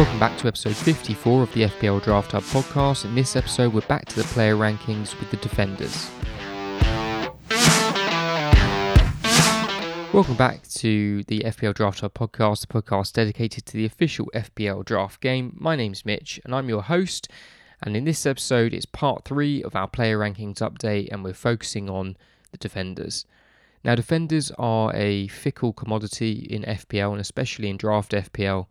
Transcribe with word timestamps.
Welcome 0.00 0.18
back 0.18 0.38
to 0.38 0.48
episode 0.48 0.76
54 0.76 1.42
of 1.42 1.52
the 1.52 1.64
FPL 1.64 2.02
Draft 2.02 2.32
Hub 2.32 2.42
podcast. 2.44 3.04
In 3.04 3.14
this 3.14 3.36
episode, 3.36 3.74
we're 3.74 3.82
back 3.82 4.06
to 4.06 4.16
the 4.16 4.24
player 4.28 4.56
rankings 4.56 5.20
with 5.20 5.30
the 5.30 5.36
defenders. 5.36 6.10
Welcome 10.14 10.36
back 10.36 10.66
to 10.68 11.22
the 11.24 11.40
FPL 11.40 11.74
Draft 11.74 12.00
Hub 12.00 12.14
podcast, 12.14 12.66
the 12.66 12.68
podcast 12.68 13.12
dedicated 13.12 13.66
to 13.66 13.74
the 13.74 13.84
official 13.84 14.30
FPL 14.34 14.86
draft 14.86 15.20
game. 15.20 15.54
My 15.60 15.76
name's 15.76 16.06
Mitch, 16.06 16.40
and 16.46 16.54
I'm 16.54 16.70
your 16.70 16.84
host. 16.84 17.28
And 17.82 17.94
in 17.94 18.06
this 18.06 18.24
episode, 18.24 18.72
it's 18.72 18.86
part 18.86 19.26
three 19.26 19.62
of 19.62 19.76
our 19.76 19.86
player 19.86 20.18
rankings 20.18 20.60
update, 20.60 21.12
and 21.12 21.22
we're 21.22 21.34
focusing 21.34 21.90
on 21.90 22.16
the 22.52 22.56
defenders. 22.56 23.26
Now, 23.84 23.96
defenders 23.96 24.50
are 24.58 24.96
a 24.96 25.28
fickle 25.28 25.74
commodity 25.74 26.46
in 26.48 26.62
FPL 26.62 27.12
and 27.12 27.20
especially 27.20 27.68
in 27.68 27.76
draft 27.76 28.12
FPL, 28.12 28.66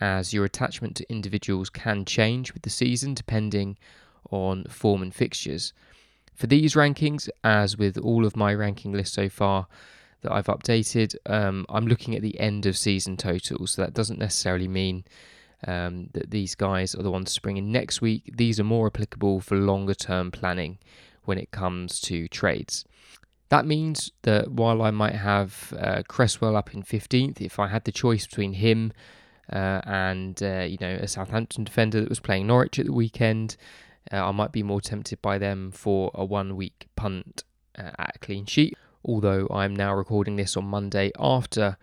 as 0.00 0.34
your 0.34 0.44
attachment 0.44 0.96
to 0.96 1.10
individuals 1.10 1.70
can 1.70 2.04
change 2.04 2.52
with 2.52 2.62
the 2.62 2.70
season 2.70 3.14
depending 3.14 3.78
on 4.30 4.64
form 4.64 5.02
and 5.02 5.14
fixtures. 5.14 5.72
For 6.34 6.46
these 6.46 6.74
rankings, 6.74 7.28
as 7.44 7.78
with 7.78 7.96
all 7.98 8.24
of 8.24 8.36
my 8.36 8.52
ranking 8.54 8.92
lists 8.92 9.14
so 9.14 9.28
far 9.28 9.68
that 10.22 10.32
I've 10.32 10.46
updated, 10.46 11.14
um, 11.26 11.64
I'm 11.68 11.86
looking 11.86 12.16
at 12.16 12.22
the 12.22 12.38
end 12.40 12.66
of 12.66 12.76
season 12.76 13.16
totals. 13.16 13.72
So 13.72 13.82
that 13.82 13.94
doesn't 13.94 14.18
necessarily 14.18 14.66
mean 14.66 15.04
um, 15.66 16.08
that 16.12 16.30
these 16.30 16.54
guys 16.54 16.94
are 16.94 17.02
the 17.02 17.10
ones 17.10 17.30
springing 17.30 17.70
next 17.70 18.00
week. 18.00 18.30
These 18.36 18.58
are 18.58 18.64
more 18.64 18.86
applicable 18.88 19.40
for 19.40 19.56
longer 19.56 19.94
term 19.94 20.30
planning 20.30 20.78
when 21.24 21.38
it 21.38 21.50
comes 21.50 22.00
to 22.02 22.26
trades. 22.28 22.84
That 23.50 23.66
means 23.66 24.10
that 24.22 24.50
while 24.50 24.82
I 24.82 24.90
might 24.90 25.14
have 25.14 25.72
uh, 25.78 26.02
Cresswell 26.08 26.56
up 26.56 26.74
in 26.74 26.82
15th, 26.82 27.40
if 27.40 27.58
I 27.58 27.68
had 27.68 27.84
the 27.84 27.92
choice 27.92 28.26
between 28.26 28.54
him 28.54 28.92
uh, 29.52 29.80
and 29.84 30.42
uh, 30.42 30.66
you 30.68 30.78
know 30.80 30.94
a 31.00 31.08
Southampton 31.08 31.64
defender 31.64 32.00
that 32.00 32.08
was 32.08 32.20
playing 32.20 32.46
Norwich 32.46 32.78
at 32.78 32.86
the 32.86 32.92
weekend, 32.92 33.56
uh, 34.12 34.28
I 34.28 34.30
might 34.32 34.52
be 34.52 34.62
more 34.62 34.80
tempted 34.80 35.20
by 35.22 35.38
them 35.38 35.70
for 35.70 36.10
a 36.14 36.24
one-week 36.24 36.88
punt 36.96 37.44
uh, 37.78 37.90
at 37.98 38.16
a 38.16 38.18
clean 38.18 38.46
sheet. 38.46 38.76
Although 39.04 39.46
I'm 39.50 39.76
now 39.76 39.94
recording 39.94 40.36
this 40.36 40.56
on 40.56 40.64
Monday 40.64 41.12
after 41.18 41.76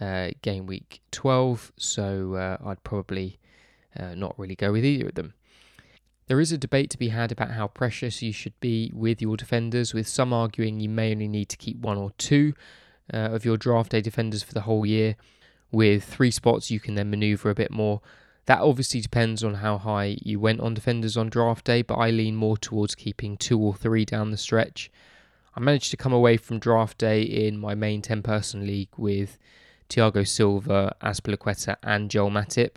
uh, 0.00 0.30
game 0.42 0.66
week 0.66 1.00
12, 1.12 1.72
so 1.76 2.58
I'd 2.64 2.82
probably 2.82 3.38
not 4.16 4.36
really 4.36 4.56
go 4.56 4.72
with 4.72 4.84
either 4.84 5.08
of 5.08 5.14
them. 5.14 5.34
There 6.26 6.40
is 6.40 6.52
a 6.52 6.58
debate 6.58 6.90
to 6.90 6.98
be 6.98 7.08
had 7.08 7.30
about 7.30 7.50
how 7.50 7.66
precious 7.66 8.22
you 8.22 8.32
should 8.32 8.58
be 8.58 8.90
with 8.94 9.20
your 9.20 9.36
defenders, 9.36 9.92
with 9.92 10.08
some 10.08 10.32
arguing 10.32 10.80
you 10.80 10.88
may 10.88 11.12
only 11.12 11.28
need 11.28 11.50
to 11.50 11.56
keep 11.56 11.78
one 11.78 11.98
or 11.98 12.12
two 12.16 12.54
uh, 13.12 13.18
of 13.18 13.44
your 13.44 13.58
draft 13.58 13.90
day 13.90 14.00
defenders 14.00 14.42
for 14.42 14.54
the 14.54 14.62
whole 14.62 14.86
year. 14.86 15.16
With 15.74 16.04
three 16.04 16.30
spots, 16.30 16.70
you 16.70 16.78
can 16.78 16.94
then 16.94 17.10
maneuver 17.10 17.50
a 17.50 17.54
bit 17.54 17.72
more. 17.72 18.00
That 18.46 18.60
obviously 18.60 19.00
depends 19.00 19.42
on 19.42 19.54
how 19.54 19.76
high 19.78 20.18
you 20.22 20.38
went 20.38 20.60
on 20.60 20.72
defenders 20.72 21.16
on 21.16 21.30
draft 21.30 21.64
day, 21.64 21.82
but 21.82 21.96
I 21.96 22.10
lean 22.10 22.36
more 22.36 22.56
towards 22.56 22.94
keeping 22.94 23.36
two 23.36 23.58
or 23.58 23.74
three 23.74 24.04
down 24.04 24.30
the 24.30 24.36
stretch. 24.36 24.88
I 25.56 25.58
managed 25.58 25.90
to 25.90 25.96
come 25.96 26.12
away 26.12 26.36
from 26.36 26.60
draft 26.60 26.98
day 26.98 27.22
in 27.22 27.58
my 27.58 27.74
main 27.74 28.02
10 28.02 28.22
person 28.22 28.64
league 28.64 28.90
with 28.96 29.36
Thiago 29.88 30.24
Silva, 30.24 30.94
Azpilicueta, 31.02 31.74
and 31.82 32.08
Joel 32.08 32.30
Matip 32.30 32.76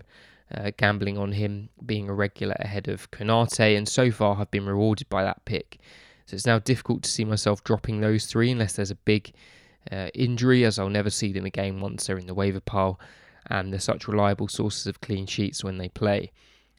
uh, 0.52 0.72
gambling 0.76 1.20
on 1.20 1.34
him 1.34 1.70
being 1.86 2.10
a 2.10 2.16
regular 2.16 2.56
ahead 2.58 2.88
of 2.88 3.12
Konate, 3.12 3.78
and 3.78 3.88
so 3.88 4.10
far 4.10 4.38
have 4.38 4.50
been 4.50 4.66
rewarded 4.66 5.08
by 5.08 5.24
that 5.24 5.46
pick. 5.46 5.78
So 6.26 6.34
it's 6.34 6.48
now 6.48 6.58
difficult 6.58 7.04
to 7.04 7.12
see 7.12 7.26
myself 7.26 7.64
dropping 7.64 8.02
those 8.02 8.26
three 8.26 8.50
unless 8.50 8.74
there's 8.74 8.90
a 8.90 8.96
big 8.96 9.34
uh, 9.92 10.10
injury, 10.14 10.66
as 10.66 10.80
I'll 10.80 10.90
never 10.90 11.10
see 11.10 11.32
them 11.32 11.46
again 11.46 11.80
once 11.80 12.08
they're 12.08 12.18
in 12.18 12.28
the 12.28 12.34
waiver 12.34 12.60
pile, 12.60 13.00
and 13.50 13.72
they're 13.72 13.80
such 13.80 14.08
reliable 14.08 14.48
sources 14.48 14.88
of 14.88 15.02
clean 15.02 15.26
sheets 15.26 15.64
when 15.64 15.78
they 15.78 15.90
play. 15.90 16.32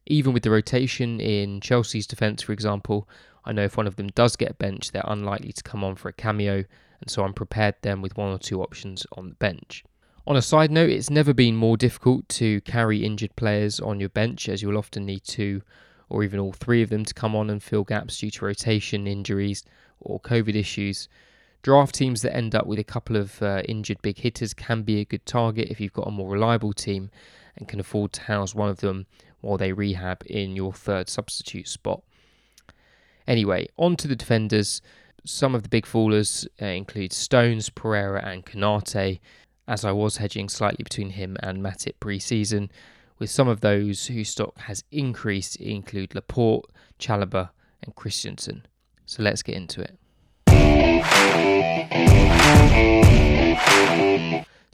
Even 0.06 0.32
with 0.32 0.42
the 0.42 0.50
rotation 0.50 1.20
in 1.20 1.60
Chelsea's 1.60 2.06
defence, 2.06 2.42
for 2.42 2.52
example, 2.52 3.08
I 3.44 3.52
know 3.52 3.64
if 3.64 3.76
one 3.76 3.86
of 3.86 3.96
them 3.96 4.08
does 4.08 4.36
get 4.36 4.58
benched, 4.58 4.92
they're 4.92 5.02
unlikely 5.06 5.52
to 5.52 5.62
come 5.62 5.84
on 5.84 5.96
for 5.96 6.08
a 6.08 6.12
cameo, 6.12 6.64
and 7.00 7.08
so 7.08 7.24
I'm 7.24 7.34
prepared 7.34 7.76
then 7.82 8.02
with 8.02 8.16
one 8.16 8.32
or 8.32 8.38
two 8.38 8.62
options 8.62 9.06
on 9.12 9.28
the 9.28 9.34
bench. 9.36 9.84
On 10.26 10.36
a 10.36 10.42
side 10.42 10.70
note, 10.70 10.90
it's 10.90 11.10
never 11.10 11.32
been 11.32 11.56
more 11.56 11.76
difficult 11.76 12.28
to 12.30 12.60
carry 12.62 13.04
injured 13.04 13.34
players 13.36 13.80
on 13.80 14.00
your 14.00 14.10
bench, 14.10 14.48
as 14.48 14.60
you'll 14.60 14.76
often 14.76 15.06
need 15.06 15.24
two 15.24 15.62
or 16.10 16.24
even 16.24 16.40
all 16.40 16.52
three 16.52 16.82
of 16.82 16.90
them 16.90 17.04
to 17.04 17.14
come 17.14 17.36
on 17.36 17.50
and 17.50 17.62
fill 17.62 17.84
gaps 17.84 18.18
due 18.18 18.30
to 18.30 18.44
rotation, 18.44 19.06
injuries, 19.06 19.64
or 20.00 20.20
COVID 20.20 20.54
issues. 20.54 21.08
Draft 21.62 21.94
teams 21.94 22.22
that 22.22 22.36
end 22.36 22.54
up 22.54 22.66
with 22.66 22.78
a 22.78 22.84
couple 22.84 23.16
of 23.16 23.42
uh, 23.42 23.62
injured 23.68 24.00
big 24.00 24.18
hitters 24.18 24.54
can 24.54 24.82
be 24.82 25.00
a 25.00 25.04
good 25.04 25.26
target 25.26 25.68
if 25.70 25.80
you've 25.80 25.92
got 25.92 26.06
a 26.06 26.12
more 26.12 26.30
reliable 26.30 26.72
team 26.72 27.10
and 27.56 27.68
can 27.68 27.80
afford 27.80 28.12
to 28.12 28.22
house 28.22 28.54
one 28.54 28.68
of 28.68 28.78
them 28.78 29.06
while 29.40 29.58
they 29.58 29.72
rehab 29.72 30.22
in 30.26 30.54
your 30.54 30.72
third 30.72 31.08
substitute 31.08 31.68
spot. 31.68 32.02
Anyway, 33.26 33.68
on 33.76 33.96
to 33.96 34.08
the 34.08 34.16
defenders. 34.16 34.80
Some 35.24 35.54
of 35.54 35.62
the 35.62 35.68
big 35.68 35.84
fallers 35.84 36.46
uh, 36.62 36.66
include 36.66 37.12
Stones, 37.12 37.68
Pereira, 37.68 38.24
and 38.24 38.46
Konate 38.46 39.20
as 39.66 39.84
I 39.84 39.92
was 39.92 40.16
hedging 40.16 40.48
slightly 40.48 40.82
between 40.82 41.10
him 41.10 41.36
and 41.40 41.62
Matip 41.62 42.00
pre 42.00 42.18
season, 42.18 42.70
with 43.18 43.28
some 43.28 43.48
of 43.48 43.60
those 43.60 44.06
whose 44.06 44.30
stock 44.30 44.58
has 44.60 44.82
increased 44.90 45.56
include 45.56 46.14
Laporte, 46.14 46.70
Chalobah, 46.98 47.50
and 47.82 47.94
Christensen. 47.94 48.66
So 49.04 49.22
let's 49.22 49.42
get 49.42 49.56
into 49.56 49.82
it. 49.82 49.97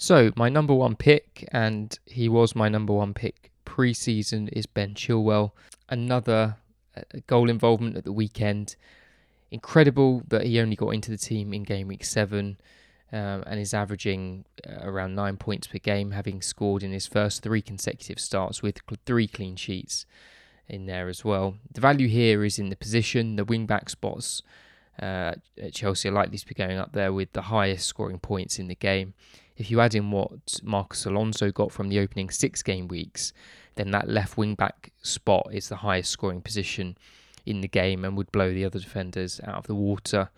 So, 0.04 0.32
my 0.36 0.50
number 0.50 0.74
one 0.74 0.96
pick, 0.96 1.48
and 1.50 1.98
he 2.04 2.28
was 2.28 2.54
my 2.54 2.68
number 2.68 2.92
one 2.92 3.14
pick 3.14 3.50
pre 3.64 3.94
season, 3.94 4.48
is 4.48 4.66
Ben 4.66 4.92
Chilwell. 4.92 5.52
Another 5.88 6.56
uh, 6.94 7.00
goal 7.26 7.48
involvement 7.48 7.96
at 7.96 8.04
the 8.04 8.12
weekend. 8.12 8.76
Incredible 9.50 10.22
that 10.28 10.44
he 10.44 10.60
only 10.60 10.76
got 10.76 10.90
into 10.90 11.10
the 11.10 11.16
team 11.16 11.54
in 11.54 11.62
game 11.62 11.88
week 11.88 12.04
seven 12.04 12.58
um, 13.14 13.44
and 13.46 13.58
is 13.58 13.72
averaging 13.72 14.44
uh, 14.68 14.80
around 14.82 15.14
nine 15.14 15.38
points 15.38 15.68
per 15.68 15.78
game, 15.78 16.10
having 16.10 16.42
scored 16.42 16.82
in 16.82 16.92
his 16.92 17.06
first 17.06 17.42
three 17.42 17.62
consecutive 17.62 18.20
starts 18.20 18.60
with 18.60 18.80
three 19.06 19.26
clean 19.26 19.56
sheets 19.56 20.04
in 20.68 20.84
there 20.84 21.08
as 21.08 21.24
well. 21.24 21.54
The 21.72 21.80
value 21.80 22.08
here 22.08 22.44
is 22.44 22.58
in 22.58 22.68
the 22.68 22.76
position, 22.76 23.36
the 23.36 23.44
wing 23.46 23.64
back 23.64 23.88
spots. 23.88 24.42
Uh, 25.00 25.34
at 25.60 25.74
Chelsea 25.74 26.08
are 26.08 26.12
likely 26.12 26.38
to 26.38 26.46
be 26.46 26.54
going 26.54 26.78
up 26.78 26.92
there 26.92 27.12
with 27.12 27.32
the 27.32 27.42
highest 27.42 27.86
scoring 27.86 28.18
points 28.18 28.58
in 28.58 28.68
the 28.68 28.76
game. 28.76 29.14
If 29.56 29.70
you 29.70 29.80
add 29.80 29.94
in 29.94 30.10
what 30.10 30.60
Marcos 30.62 31.04
Alonso 31.04 31.50
got 31.50 31.72
from 31.72 31.88
the 31.88 31.98
opening 31.98 32.30
six 32.30 32.62
game 32.62 32.88
weeks, 32.88 33.32
then 33.74 33.90
that 33.90 34.08
left 34.08 34.36
wing 34.36 34.54
back 34.54 34.92
spot 35.02 35.48
is 35.52 35.68
the 35.68 35.76
highest 35.76 36.10
scoring 36.10 36.40
position 36.40 36.96
in 37.46 37.60
the 37.60 37.68
game 37.68 38.04
and 38.04 38.16
would 38.16 38.32
blow 38.32 38.52
the 38.52 38.64
other 38.64 38.78
defenders 38.78 39.40
out 39.44 39.56
of 39.56 39.66
the 39.66 39.74
water 39.74 40.30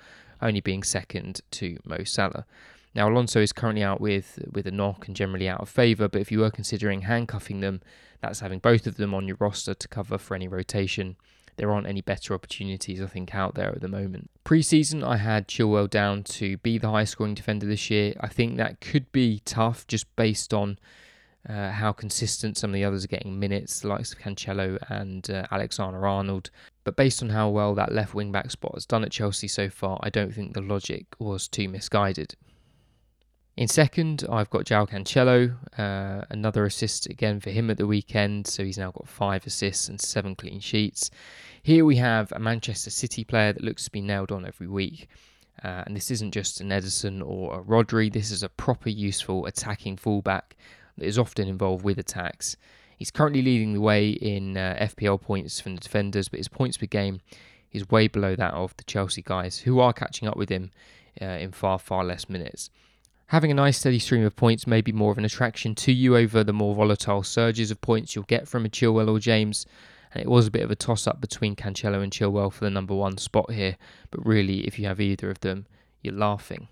only 0.43 0.61
being 0.61 0.83
second 0.83 1.41
to 1.51 1.79
Mo 1.85 2.05
Salah. 2.05 2.47
Now 2.95 3.09
Alonso 3.09 3.41
is 3.41 3.53
currently 3.53 3.83
out 3.83 4.01
with 4.01 4.39
with 4.51 4.67
a 4.67 4.71
knock 4.71 5.07
and 5.07 5.17
generally 5.17 5.49
out 5.49 5.61
of 5.61 5.69
favour, 5.69 6.09
but 6.09 6.21
if 6.21 6.33
you 6.33 6.41
were 6.41 6.51
considering 6.51 7.03
handcuffing 7.03 7.61
them, 7.61 7.83
that's 8.21 8.41
having 8.41 8.59
both 8.59 8.87
of 8.87 8.97
them 8.97 9.15
on 9.15 9.27
your 9.27 9.37
roster 9.39 9.75
to 9.75 9.89
cover 9.89 10.19
for 10.19 10.35
any 10.35 10.49
rotation. 10.49 11.17
There 11.57 11.71
aren't 11.71 11.87
any 11.87 12.01
better 12.01 12.35
opportunities, 12.35 13.01
I 13.01 13.07
think, 13.07 13.35
out 13.35 13.55
there 13.55 13.71
at 13.71 13.81
the 13.81 13.89
moment. 13.89 14.31
Pre-season, 14.45 15.03
I 15.03 15.17
had 15.17 15.49
Chilwell 15.49 15.89
down 15.89 16.23
to 16.25 16.59
be 16.59 16.79
the 16.79 16.91
highest 16.91 17.13
scoring 17.13 17.35
defender 17.35 17.67
this 17.67 17.91
year. 17.91 18.15
I 18.21 18.29
think 18.29 18.57
that 18.57 18.81
could 18.81 19.11
be 19.13 19.41
tough 19.45 19.87
just 19.87 20.15
based 20.17 20.53
on 20.53 20.79
uh, 21.49 21.71
how 21.71 21.93
consistent 21.93 22.59
some 22.59 22.71
of 22.71 22.75
the 22.75 22.85
others 22.85 23.05
are 23.05 23.09
getting 23.09 23.39
minutes, 23.39 23.81
the 23.81 23.89
likes 23.89 24.13
of 24.13 24.19
Cancelo 24.19 24.79
and 24.91 25.31
uh, 25.31 25.47
Alexander 25.51 26.07
Arnold. 26.07 26.51
But 26.85 26.97
based 26.97 27.23
on 27.23 27.31
how 27.31 27.49
well 27.49 27.75
that 27.75 27.93
left 27.93 28.15
wing 28.15 28.33
back 28.33 28.51
spot 28.51 28.75
has 28.75 28.87
done 28.87 29.05
at 29.05 29.13
Chelsea 29.13 29.49
so 29.49 29.69
far, 29.71 29.99
I 30.03 30.11
don't 30.11 30.35
think 30.35 30.55
the 30.55 30.61
logic 30.61 31.07
was 31.19 31.49
too 31.49 31.69
misguided. 31.69 32.35
In 33.57 33.69
second, 33.69 34.27
I've 34.31 34.51
got 34.51 34.67
João 34.67 34.87
Cancelo, 34.87 35.57
uh, 35.79 36.27
another 36.29 36.67
assist 36.67 37.07
again 37.07 37.41
for 37.41 37.49
him 37.49 37.71
at 37.71 37.79
the 37.79 37.87
weekend, 37.87 38.47
so 38.47 38.63
he's 38.63 38.77
now 38.77 38.91
got 38.91 39.09
five 39.09 39.47
assists 39.47 39.89
and 39.89 39.99
seven 39.99 40.37
clean 40.37 40.61
sheets. 40.61 41.11
Here 41.63 41.83
we 41.83 41.97
have 41.97 42.31
a 42.33 42.39
Manchester 42.39 42.91
City 42.91 43.25
player 43.25 43.55
that 43.55 43.65
looks 43.65 43.85
to 43.85 43.91
be 43.91 44.03
nailed 44.03 44.31
on 44.31 44.45
every 44.45 44.67
week. 44.67 45.09
Uh, 45.65 45.85
and 45.87 45.97
this 45.97 46.11
isn't 46.11 46.33
just 46.33 46.61
an 46.61 46.69
Ederson 46.69 47.27
or 47.27 47.59
a 47.59 47.63
Rodri, 47.63 48.13
this 48.13 48.31
is 48.31 48.43
a 48.43 48.51
proper 48.51 48.91
useful 48.91 49.47
attacking 49.47 49.97
fullback 49.97 50.55
that 50.99 51.07
is 51.07 51.19
often 51.19 51.49
involved 51.49 51.83
with 51.83 51.99
attacks. 51.99 52.59
He's 52.99 53.11
currently 53.11 53.41
leading 53.41 53.73
the 53.73 53.81
way 53.81 54.11
in 54.11 54.59
uh, 54.59 54.77
FPL 54.83 55.23
points 55.23 55.61
from 55.61 55.77
the 55.77 55.81
defenders, 55.81 56.29
but 56.29 56.41
his 56.41 56.49
points 56.49 56.77
per 56.77 56.85
game 56.85 57.23
is 57.73 57.89
way 57.89 58.07
below 58.07 58.37
that 58.37 58.53
of 58.53 58.77
the 58.77 58.85
Chelsea 58.85 59.23
guys, 59.23 59.61
who 59.61 59.81
are 59.81 59.95
catching 59.95 60.29
up 60.29 60.37
with 60.37 60.51
him 60.51 60.73
uh, 61.23 61.25
in 61.25 61.53
far, 61.53 61.79
far 61.79 62.05
less 62.05 62.29
minutes. 62.29 62.69
Having 63.31 63.51
a 63.51 63.55
nice 63.55 63.79
steady 63.79 63.99
stream 63.99 64.25
of 64.25 64.37
points 64.37 64.67
may 64.67 64.81
be 64.81 64.93
more 64.93 65.11
of 65.11 65.19
an 65.19 65.25
attraction 65.25 65.75
to 65.77 65.93
you 65.93 66.17
over 66.17 66.45
the 66.45 66.53
more 66.53 66.75
volatile 66.75 67.25
surges 67.25 67.73
of 67.73 67.81
points 67.81 68.15
you'll 68.15 68.25
get 68.25 68.47
from 68.47 68.65
a 68.65 68.69
Chilwell 68.69 69.11
or 69.11 69.19
James. 69.19 69.67
And 70.15 70.23
it 70.23 70.29
was 70.29 70.47
a 70.47 70.51
bit 70.51 70.63
of 70.63 70.71
a 70.71 70.77
toss 70.77 71.07
up 71.09 71.21
between 71.21 71.57
Cancelo 71.57 72.03
and 72.03 72.13
Chilwell 72.13 72.53
for 72.53 72.65
the 72.65 72.71
number 72.71 72.95
one 72.95 73.19
spot 73.19 73.51
here, 73.51 73.77
but 74.11 74.25
really, 74.25 74.67
if 74.67 74.79
you 74.79 74.87
have 74.87 75.01
either 75.01 75.29
of 75.29 75.41
them, 75.41 75.67
you're 76.03 76.15
laughing. 76.15 76.69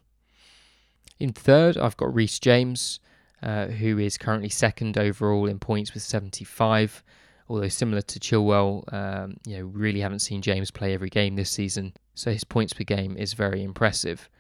In 1.19 1.33
third, 1.33 1.77
I've 1.77 1.97
got 1.97 2.15
Reece 2.15 2.39
James. 2.39 3.01
uh, 3.45 3.67
who 3.67 3.99
is 3.99 4.17
currently 4.17 4.49
second 4.49 4.97
overall 4.97 5.47
in 5.47 5.59
points 5.59 5.93
with 5.93 6.03
75. 6.03 7.05
Although 7.49 7.69
similar 7.69 8.01
to 8.01 8.19
Chilwell, 8.19 8.91
um, 8.93 9.37
you 9.47 9.59
know, 9.59 9.65
really 9.65 10.01
haven't 10.01 10.21
seen 10.21 10.41
James 10.41 10.71
play 10.71 10.95
every 10.95 11.11
game 11.11 11.37
this 11.37 11.51
season, 11.51 11.93
so 12.15 12.33
his 12.33 12.43
points 12.43 12.73
per 12.73 12.85
game 12.85 13.19
is 13.19 13.35
very 13.35 13.63
impressive. 13.63 14.31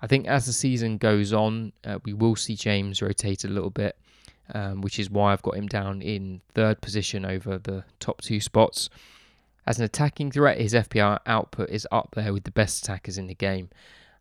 I 0.00 0.06
think 0.06 0.26
as 0.26 0.46
the 0.46 0.52
season 0.52 0.98
goes 0.98 1.32
on, 1.32 1.72
uh, 1.84 1.98
we 2.04 2.12
will 2.12 2.36
see 2.36 2.54
James 2.54 3.02
rotate 3.02 3.44
a 3.44 3.48
little 3.48 3.70
bit, 3.70 3.96
um, 4.54 4.80
which 4.80 4.98
is 4.98 5.10
why 5.10 5.32
I've 5.32 5.42
got 5.42 5.56
him 5.56 5.66
down 5.66 6.02
in 6.02 6.40
third 6.54 6.80
position 6.80 7.24
over 7.24 7.58
the 7.58 7.84
top 7.98 8.20
two 8.20 8.40
spots. 8.40 8.88
As 9.66 9.78
an 9.78 9.84
attacking 9.84 10.30
threat, 10.30 10.60
his 10.60 10.72
FPR 10.72 11.18
output 11.26 11.68
is 11.68 11.86
up 11.92 12.14
there 12.14 12.32
with 12.32 12.44
the 12.44 12.50
best 12.50 12.82
attackers 12.82 13.18
in 13.18 13.26
the 13.26 13.34
game. 13.34 13.68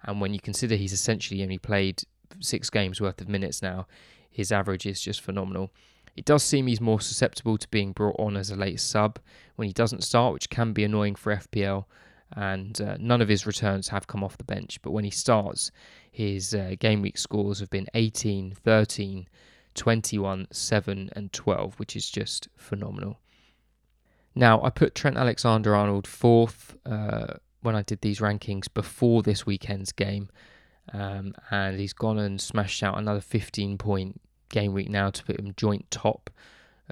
And 0.03 0.19
when 0.19 0.33
you 0.33 0.39
consider 0.39 0.75
he's 0.75 0.93
essentially 0.93 1.41
only 1.43 1.57
played 1.57 2.03
six 2.39 2.69
games 2.69 2.99
worth 2.99 3.21
of 3.21 3.29
minutes 3.29 3.61
now, 3.61 3.87
his 4.29 4.51
average 4.51 4.85
is 4.85 4.99
just 4.99 5.21
phenomenal. 5.21 5.71
It 6.15 6.25
does 6.25 6.43
seem 6.43 6.67
he's 6.67 6.81
more 6.81 6.99
susceptible 6.99 7.57
to 7.59 7.67
being 7.69 7.91
brought 7.91 8.19
on 8.19 8.35
as 8.35 8.49
a 8.49 8.55
late 8.55 8.79
sub 8.79 9.19
when 9.55 9.67
he 9.67 9.73
doesn't 9.73 10.03
start, 10.03 10.33
which 10.33 10.49
can 10.49 10.73
be 10.73 10.83
annoying 10.83 11.15
for 11.15 11.35
FPL. 11.35 11.85
And 12.35 12.79
uh, 12.81 12.97
none 12.99 13.21
of 13.21 13.29
his 13.29 13.45
returns 13.45 13.87
have 13.89 14.07
come 14.07 14.23
off 14.23 14.37
the 14.37 14.43
bench. 14.43 14.81
But 14.81 14.91
when 14.91 15.05
he 15.05 15.09
starts, 15.09 15.71
his 16.11 16.53
uh, 16.53 16.75
game 16.79 17.01
week 17.01 17.17
scores 17.17 17.59
have 17.59 17.69
been 17.69 17.87
18, 17.93 18.51
13, 18.51 19.27
21, 19.75 20.47
7, 20.51 21.09
and 21.15 21.31
12, 21.31 21.75
which 21.75 21.95
is 21.95 22.09
just 22.09 22.49
phenomenal. 22.57 23.19
Now, 24.35 24.61
I 24.61 24.69
put 24.69 24.93
Trent 24.93 25.17
Alexander 25.17 25.73
Arnold 25.73 26.05
fourth 26.05 26.75
uh, 26.85 27.35
when 27.61 27.75
I 27.75 27.81
did 27.81 28.01
these 28.01 28.19
rankings 28.19 28.71
before 28.71 29.23
this 29.23 29.45
weekend's 29.45 29.91
game. 29.91 30.29
Um, 30.93 31.33
and 31.51 31.79
he's 31.79 31.93
gone 31.93 32.17
and 32.17 32.39
smashed 32.39 32.83
out 32.83 32.97
another 32.97 33.19
15 33.19 33.77
point 33.77 34.21
game 34.49 34.73
week 34.73 34.89
now 34.89 35.09
to 35.09 35.23
put 35.23 35.39
him 35.39 35.53
joint 35.57 35.89
top 35.91 36.29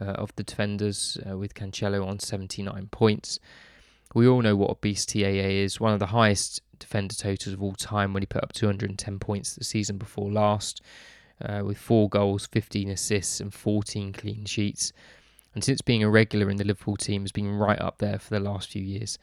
uh, 0.02 0.06
of 0.06 0.36
the 0.36 0.44
defenders 0.44 1.18
uh, 1.30 1.38
with 1.38 1.54
Cancelo 1.54 2.06
on 2.06 2.20
79 2.20 2.90
points. 2.92 3.40
We 4.16 4.30
all 4.30 4.42
know 4.42 4.56
what 4.56 4.72
a 4.72 4.76
beast 4.76 5.10
TAA 5.10 5.52
is, 5.60 5.82
one 5.82 5.92
of 5.92 6.00
the 6.00 6.06
highest 6.06 6.62
defender 6.80 7.14
totals 7.14 7.54
of 7.54 7.62
all 7.62 7.74
time 7.74 8.14
when 8.14 8.24
he 8.24 8.28
put 8.28 8.46
up 8.46 8.54
210 8.54 9.20
points 9.20 9.56
the 9.56 9.66
season 9.66 9.98
before 9.98 10.32
last, 10.32 10.82
uh, 11.42 11.64
with 11.66 11.78
four 11.78 12.08
goals, 12.08 12.48
15 12.48 12.90
assists, 12.90 13.42
and 13.42 13.54
14 13.54 14.14
clean 14.14 14.46
sheets. 14.46 14.94
And 15.54 15.62
since 15.66 15.82
being 15.82 16.02
a 16.02 16.10
regular 16.10 16.50
in 16.50 16.56
the 16.56 16.64
Liverpool 16.64 16.96
team, 16.96 17.24
has 17.24 17.34
been 17.34 17.58
right 17.58 17.80
up 17.82 17.98
there 17.98 18.18
for 18.18 18.30
the 18.30 18.40
last 18.40 18.70
few 18.70 18.82
years. 18.82 19.20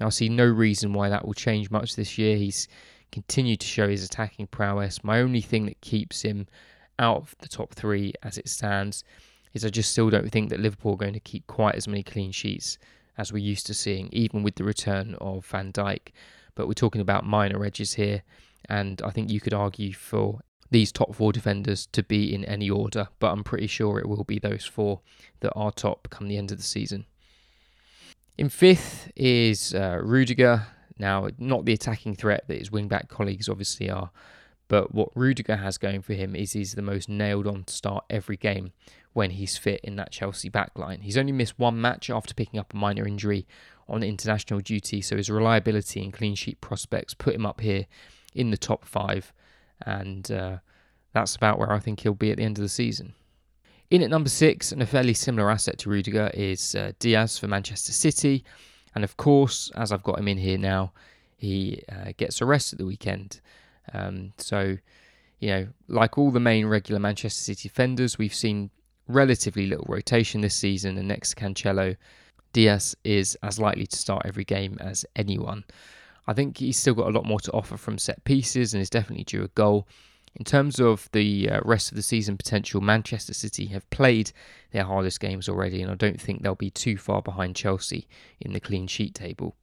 I 0.00 0.08
see 0.10 0.28
no 0.28 0.46
reason 0.46 0.92
why 0.92 1.08
that 1.08 1.26
will 1.26 1.34
change 1.34 1.72
much 1.72 1.96
this 1.96 2.16
year. 2.16 2.36
He's 2.36 2.68
continued 3.10 3.58
to 3.58 3.66
show 3.66 3.88
his 3.88 4.04
attacking 4.04 4.46
prowess. 4.46 5.02
My 5.02 5.18
only 5.18 5.40
thing 5.40 5.66
that 5.66 5.80
keeps 5.80 6.22
him 6.22 6.46
out 7.00 7.16
of 7.16 7.34
the 7.40 7.48
top 7.48 7.74
three 7.74 8.12
as 8.22 8.38
it 8.38 8.48
stands 8.48 9.02
is 9.52 9.64
I 9.64 9.70
just 9.70 9.90
still 9.90 10.10
don't 10.10 10.30
think 10.30 10.50
that 10.50 10.60
Liverpool 10.60 10.92
are 10.92 10.96
going 10.96 11.14
to 11.14 11.20
keep 11.20 11.48
quite 11.48 11.74
as 11.74 11.88
many 11.88 12.04
clean 12.04 12.30
sheets 12.30 12.78
as 13.18 13.32
we're 13.32 13.38
used 13.38 13.66
to 13.66 13.74
seeing, 13.74 14.08
even 14.12 14.42
with 14.42 14.54
the 14.54 14.64
return 14.64 15.16
of 15.20 15.44
Van 15.46 15.72
Dijk. 15.72 16.12
But 16.54 16.66
we're 16.66 16.74
talking 16.74 17.00
about 17.00 17.26
minor 17.26 17.64
edges 17.64 17.94
here, 17.94 18.22
and 18.68 19.02
I 19.02 19.10
think 19.10 19.30
you 19.30 19.40
could 19.40 19.54
argue 19.54 19.92
for 19.92 20.40
these 20.70 20.92
top 20.92 21.14
four 21.14 21.32
defenders 21.32 21.86
to 21.86 22.02
be 22.02 22.34
in 22.34 22.44
any 22.44 22.68
order, 22.70 23.08
but 23.18 23.32
I'm 23.32 23.44
pretty 23.44 23.66
sure 23.66 23.98
it 23.98 24.08
will 24.08 24.24
be 24.24 24.38
those 24.38 24.64
four 24.64 25.00
that 25.40 25.52
are 25.54 25.72
top 25.72 26.08
come 26.10 26.28
the 26.28 26.36
end 26.36 26.52
of 26.52 26.58
the 26.58 26.64
season. 26.64 27.06
In 28.36 28.48
fifth 28.48 29.10
is 29.16 29.74
uh, 29.74 29.98
Rudiger. 30.02 30.66
Now, 30.98 31.28
not 31.38 31.64
the 31.64 31.72
attacking 31.72 32.16
threat 32.16 32.44
that 32.48 32.58
his 32.58 32.70
wingback 32.70 33.08
colleagues 33.08 33.48
obviously 33.48 33.88
are, 33.88 34.10
but 34.68 34.94
what 34.94 35.10
Rudiger 35.14 35.56
has 35.56 35.78
going 35.78 36.02
for 36.02 36.14
him 36.14 36.36
is 36.36 36.52
he's 36.52 36.74
the 36.74 36.82
most 36.82 37.08
nailed 37.08 37.46
on 37.46 37.64
to 37.64 37.72
start 37.72 38.04
every 38.08 38.36
game 38.36 38.72
when 39.12 39.30
he's 39.32 39.56
fit 39.56 39.80
in 39.82 39.96
that 39.96 40.12
Chelsea 40.12 40.50
backline. 40.50 41.02
He's 41.02 41.16
only 41.16 41.32
missed 41.32 41.58
one 41.58 41.80
match 41.80 42.10
after 42.10 42.34
picking 42.34 42.60
up 42.60 42.72
a 42.72 42.76
minor 42.76 43.06
injury 43.06 43.46
on 43.88 44.02
international 44.02 44.60
duty, 44.60 45.00
so 45.00 45.16
his 45.16 45.30
reliability 45.30 46.02
and 46.02 46.12
clean 46.12 46.34
sheet 46.34 46.60
prospects 46.60 47.14
put 47.14 47.34
him 47.34 47.46
up 47.46 47.60
here 47.60 47.86
in 48.34 48.50
the 48.50 48.58
top 48.58 48.84
five, 48.84 49.32
and 49.84 50.30
uh, 50.30 50.58
that's 51.12 51.34
about 51.34 51.58
where 51.58 51.72
I 51.72 51.78
think 51.78 52.00
he'll 52.00 52.14
be 52.14 52.30
at 52.30 52.36
the 52.36 52.44
end 52.44 52.58
of 52.58 52.62
the 52.62 52.68
season. 52.68 53.14
In 53.90 54.02
at 54.02 54.10
number 54.10 54.28
six, 54.28 54.70
and 54.70 54.82
a 54.82 54.86
fairly 54.86 55.14
similar 55.14 55.50
asset 55.50 55.78
to 55.78 55.90
Rudiger, 55.90 56.30
is 56.34 56.74
uh, 56.74 56.92
Dias 56.98 57.38
for 57.38 57.48
Manchester 57.48 57.92
City. 57.92 58.44
And 58.94 59.02
of 59.02 59.16
course, 59.16 59.70
as 59.76 59.92
I've 59.92 60.02
got 60.02 60.18
him 60.18 60.28
in 60.28 60.36
here 60.36 60.58
now, 60.58 60.92
he 61.38 61.82
uh, 61.90 62.12
gets 62.18 62.42
a 62.42 62.44
rest 62.44 62.74
at 62.74 62.78
the 62.78 62.84
weekend. 62.84 63.40
Um, 63.92 64.32
so, 64.38 64.76
you 65.40 65.48
know, 65.48 65.68
like 65.88 66.18
all 66.18 66.30
the 66.30 66.40
main 66.40 66.66
regular 66.66 67.00
Manchester 67.00 67.42
City 67.42 67.68
defenders, 67.68 68.18
we've 68.18 68.34
seen 68.34 68.70
relatively 69.06 69.66
little 69.66 69.86
rotation 69.88 70.40
this 70.40 70.54
season. 70.54 70.98
And 70.98 71.08
next 71.08 71.30
to 71.30 71.36
Cancelo, 71.36 71.96
Dias 72.52 72.94
is 73.04 73.36
as 73.42 73.58
likely 73.58 73.86
to 73.86 73.96
start 73.96 74.22
every 74.24 74.44
game 74.44 74.78
as 74.80 75.04
anyone. 75.16 75.64
I 76.26 76.34
think 76.34 76.58
he's 76.58 76.78
still 76.78 76.94
got 76.94 77.08
a 77.08 77.10
lot 77.10 77.24
more 77.24 77.40
to 77.40 77.52
offer 77.52 77.76
from 77.76 77.98
set 77.98 78.22
pieces 78.24 78.74
and 78.74 78.82
is 78.82 78.90
definitely 78.90 79.24
due 79.24 79.44
a 79.44 79.48
goal. 79.48 79.88
In 80.36 80.44
terms 80.44 80.78
of 80.78 81.08
the 81.12 81.48
uh, 81.50 81.60
rest 81.64 81.90
of 81.90 81.96
the 81.96 82.02
season 82.02 82.36
potential, 82.36 82.80
Manchester 82.80 83.32
City 83.34 83.66
have 83.66 83.88
played 83.90 84.30
their 84.70 84.84
hardest 84.84 85.20
games 85.20 85.48
already, 85.48 85.82
and 85.82 85.90
I 85.90 85.94
don't 85.94 86.20
think 86.20 86.42
they'll 86.42 86.54
be 86.54 86.70
too 86.70 86.96
far 86.96 87.22
behind 87.22 87.56
Chelsea 87.56 88.06
in 88.40 88.52
the 88.52 88.60
clean 88.60 88.86
sheet 88.86 89.14
table. 89.14 89.56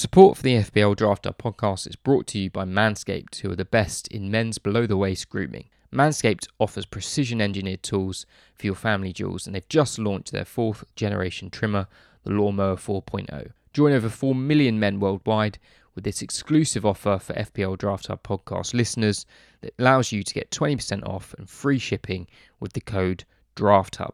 Support 0.00 0.38
for 0.38 0.42
the 0.42 0.54
FPL 0.54 0.96
Draft 0.96 1.26
Hub 1.26 1.36
podcast 1.36 1.86
is 1.86 1.94
brought 1.94 2.26
to 2.28 2.38
you 2.38 2.48
by 2.48 2.64
Manscaped, 2.64 3.36
who 3.40 3.50
are 3.50 3.54
the 3.54 3.66
best 3.66 4.08
in 4.08 4.30
men's 4.30 4.56
below 4.56 4.86
the 4.86 4.96
waist 4.96 5.28
grooming. 5.28 5.66
Manscaped 5.92 6.48
offers 6.58 6.86
precision 6.86 7.42
engineered 7.42 7.82
tools 7.82 8.24
for 8.54 8.64
your 8.64 8.74
family 8.74 9.12
jewels, 9.12 9.46
and 9.46 9.54
they've 9.54 9.68
just 9.68 9.98
launched 9.98 10.32
their 10.32 10.46
fourth 10.46 10.84
generation 10.96 11.50
trimmer, 11.50 11.86
the 12.24 12.30
Lawnmower 12.30 12.76
4.0. 12.76 13.50
Join 13.74 13.92
over 13.92 14.08
4 14.08 14.34
million 14.34 14.80
men 14.80 15.00
worldwide 15.00 15.58
with 15.94 16.04
this 16.04 16.22
exclusive 16.22 16.86
offer 16.86 17.18
for 17.18 17.34
FPL 17.34 17.76
Draft 17.76 18.06
Hub 18.06 18.22
podcast 18.22 18.72
listeners 18.72 19.26
that 19.60 19.74
allows 19.78 20.12
you 20.12 20.22
to 20.22 20.32
get 20.32 20.50
20% 20.50 21.06
off 21.06 21.34
and 21.36 21.46
free 21.46 21.78
shipping 21.78 22.26
with 22.58 22.72
the 22.72 22.80
code 22.80 23.24
DRAFTHUB. 23.54 24.12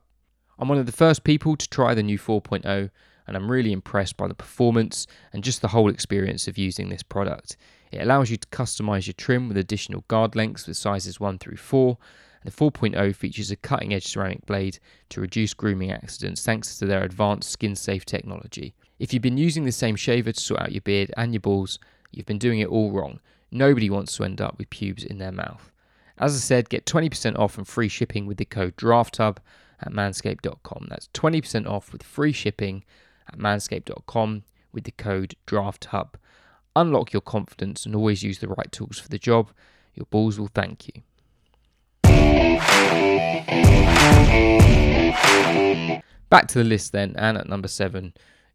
I'm 0.59 0.69
one 0.69 0.79
of 0.79 0.87
the 0.87 0.91
first 0.91 1.23
people 1.23 1.55
to 1.57 1.71
try 1.71 1.95
the 1.95 2.03
new 2.03 2.19
4.0 2.19 2.91
and 3.27 3.37
I'm 3.37 3.51
really 3.51 3.73
impressed 3.73 4.17
by 4.17 4.29
the 4.29 4.35
performance 4.35 5.07
and 5.33 5.45
just 5.45 5.61
the 5.61 5.69
whole 5.69 5.91
experience 5.91 6.49
of 6.49 6.59
using 6.59 6.89
this 6.89 7.03
product. 7.03 7.57
It 7.93 8.03
allows 8.03 8.31
you 8.31 8.37
to 8.37 8.49
customize 8.49 9.07
your 9.07 9.15
trim 9.15 9.49
with 9.49 9.57
additional 9.57 10.05
guard 10.09 10.37
lengths 10.37 10.67
with 10.67 10.77
sizes 10.77 11.21
1 11.21 11.39
through 11.39 11.57
4. 11.57 11.97
And 12.43 12.53
the 12.53 12.57
4.0 12.57 13.15
features 13.15 13.51
a 13.51 13.57
cutting 13.57 13.95
edge 13.95 14.07
ceramic 14.07 14.47
blade 14.47 14.79
to 15.11 15.21
reduce 15.21 15.55
grooming 15.55 15.91
accidents 15.91 16.45
thanks 16.45 16.79
to 16.79 16.87
their 16.87 17.03
advanced 17.03 17.51
skin 17.51 17.75
safe 17.75 18.05
technology. 18.05 18.75
If 18.99 19.13
you've 19.13 19.23
been 19.23 19.39
using 19.39 19.65
the 19.65 19.73
same 19.73 19.97
shaver 19.97 20.33
to 20.33 20.41
sort 20.41 20.61
out 20.61 20.73
your 20.73 20.83
beard 20.83 21.13
and 21.17 21.33
your 21.33 21.41
balls, 21.41 21.79
you've 22.13 22.27
been 22.27 22.39
doing 22.39 22.61
it 22.61 22.69
all 22.69 22.93
wrong. 22.93 23.21
Nobody 23.51 23.91
wants 23.91 24.17
to 24.17 24.25
end 24.25 24.41
up 24.41 24.59
with 24.59 24.71
pubes 24.71 25.05
in 25.05 25.19
their 25.19 25.33
mouth. 25.33 25.71
As 26.19 26.35
I 26.35 26.39
said, 26.39 26.69
get 26.69 26.87
20% 26.87 27.39
off 27.39 27.59
and 27.59 27.69
free 27.69 27.89
shipping 27.89 28.27
with 28.27 28.39
the 28.39 28.45
code 28.45 28.77
DRAFTHUB 28.77 29.37
at 29.81 29.93
manscaped.com. 29.93 30.87
That's 30.89 31.09
20% 31.09 31.67
off 31.67 31.93
with 31.93 32.03
free 32.03 32.33
shipping 32.33 32.85
at 33.29 33.39
manscaped.com 33.39 34.43
with 34.73 34.85
the 34.85 34.93
code 34.93 35.35
DRAFTHUB. 35.47 36.15
Unlock 36.75 37.13
your 37.13 37.23
confidence 37.23 37.87
and 37.87 37.95
always 37.95 38.23
use 38.23 38.39
the 38.39 38.49
right 38.49 38.71
tools 38.71 38.99
for 38.99 39.09
the 39.09 39.19
job. 39.19 39.51
Your 39.95 40.07
balls 40.07 40.39
will 40.39 40.51
thank 40.55 40.89
you. 40.89 41.03
Back 46.29 46.49
to 46.49 46.59
the 46.59 46.65
list 46.65 46.93
then, 46.93 47.15
and 47.17 47.39
at 47.39 47.49
number 47.49 47.69
seven 47.69 48.13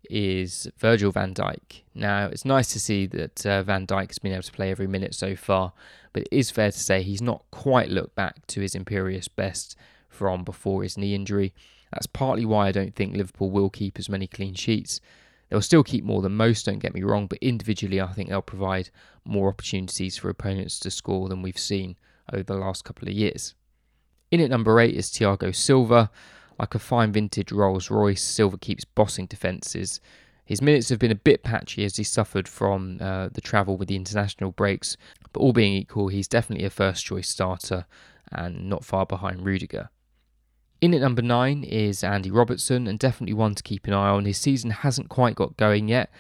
is 0.10 0.70
Virgil 0.78 1.12
van 1.12 1.34
Dijk. 1.34 1.82
Now, 1.96 2.26
it's 2.28 2.46
nice 2.46 2.72
to 2.74 2.80
see 2.80 3.06
that 3.08 3.46
uh, 3.46 3.64
van 3.64 3.88
Dijk 3.88 4.08
has 4.08 4.20
been 4.20 4.34
able 4.34 4.44
to 4.44 4.52
play 4.52 4.70
every 4.70 4.88
minute 4.88 5.16
so 5.16 5.36
far, 5.36 5.74
but 6.14 6.24
it 6.24 6.30
is 6.32 6.52
fair 6.52 6.72
to 6.72 6.80
say 6.80 7.02
he's 7.02 7.22
not 7.22 7.44
quite 7.50 7.90
looked 7.90 8.16
back 8.16 8.46
to 8.48 8.62
his 8.62 8.76
imperious 8.76 9.28
best 9.28 9.76
from 10.10 10.44
before 10.44 10.84
his 10.84 10.98
knee 10.98 11.16
injury. 11.16 11.54
That's 11.92 12.08
partly 12.08 12.46
why 12.46 12.68
I 12.68 12.72
don't 12.72 12.96
think 12.96 13.16
Liverpool 13.16 13.52
will 13.52 13.70
keep 13.70 14.00
as 14.00 14.10
many 14.10 14.28
clean 14.28 14.54
sheets. 14.54 15.02
They'll 15.50 15.62
still 15.62 15.84
keep 15.84 16.06
more 16.06 16.22
than 16.22 16.36
most, 16.38 16.66
don't 16.66 16.80
get 16.80 16.94
me 16.94 17.04
wrong, 17.04 17.28
but 17.28 17.40
individually 17.42 18.00
I 18.00 18.14
think 18.14 18.30
they'll 18.30 18.42
provide 18.42 18.90
more 19.26 19.50
opportunities 19.50 20.18
for 20.18 20.30
opponents 20.30 20.80
to 20.80 20.92
score 20.92 21.28
than 21.28 21.42
we've 21.42 21.60
seen 21.60 21.98
over 22.32 22.44
the 22.44 22.56
last 22.56 22.86
couple 22.86 23.10
of 23.10 23.14
years. 23.14 23.54
In 24.32 24.40
at 24.40 24.50
number 24.50 24.80
8 24.80 24.96
is 24.96 25.10
Thiago 25.10 25.54
Silva. 25.54 26.10
Like 26.58 26.76
a 26.76 26.80
fine 26.80 27.12
vintage 27.12 27.52
Rolls 27.52 27.90
Royce, 27.90 28.22
Silva 28.22 28.58
keeps 28.58 28.86
bossing 28.86 29.26
defences. 29.26 30.00
His 30.46 30.62
minutes 30.62 30.90
have 30.90 31.00
been 31.00 31.12
a 31.12 31.16
bit 31.16 31.44
patchy 31.44 31.84
as 31.84 31.98
he 31.98 32.04
suffered 32.04 32.48
from 32.48 32.98
uh, 33.02 33.30
the 33.34 33.42
travel 33.42 33.78
with 33.78 33.88
the 33.88 33.96
international 33.96 34.52
breaks, 34.52 34.96
but 35.34 35.40
all 35.40 35.54
being 35.54 35.74
equal, 35.74 36.08
he's 36.08 36.28
definitely 36.28 36.66
a 36.66 36.70
first 36.70 37.06
choice 37.06 37.30
starter 37.30 37.86
and 38.32 38.70
not 38.70 38.86
far 38.86 39.06
behind 39.06 39.46
Rudiger. 39.46 39.90
In 40.82 40.96
at 40.96 41.02
number 41.02 41.22
nine 41.22 41.64
is 41.64 42.04
Andy 42.04 42.32
Robertson, 42.32 42.88
and 42.88 42.98
definitely 42.98 43.36
one 43.36 43.54
to 43.54 43.62
keep 43.62 43.86
an 43.86 43.94
eye 43.94 44.10
on. 44.10 44.26
His 44.26 44.40
season 44.40 44.72
hasn't 44.72 45.10
quite 45.10 45.36
got 45.36 45.56
going 45.56 45.88
yet, 45.88 46.12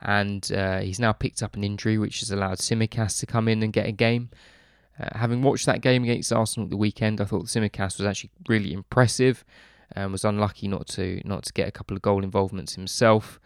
and 0.00 0.50
uh, 0.52 0.78
he's 0.78 1.00
now 1.00 1.12
picked 1.12 1.42
up 1.42 1.56
an 1.56 1.64
injury 1.64 1.98
which 1.98 2.20
has 2.20 2.30
allowed 2.30 2.58
Tsimikas 2.58 3.18
to 3.18 3.26
come 3.26 3.48
in 3.48 3.60
and 3.64 3.72
get 3.72 3.88
a 3.88 3.92
game. 3.92 4.30
Uh, 5.00 5.18
having 5.18 5.42
watched 5.42 5.66
that 5.66 5.80
game 5.80 6.04
against 6.04 6.32
Arsenal 6.32 6.66
at 6.66 6.70
the 6.70 6.76
weekend, 6.76 7.20
I 7.20 7.24
thought 7.24 7.46
Tsimikas 7.46 7.98
was 7.98 8.06
actually 8.06 8.30
really 8.48 8.72
impressive 8.72 9.44
and 9.90 10.12
was 10.12 10.24
unlucky 10.24 10.68
not 10.68 10.86
to 10.88 11.20
not 11.24 11.42
to 11.44 11.52
get 11.52 11.66
a 11.66 11.72
couple 11.72 11.96
of 11.96 12.02
goal 12.02 12.22
involvements 12.22 12.76
himself. 12.76 13.40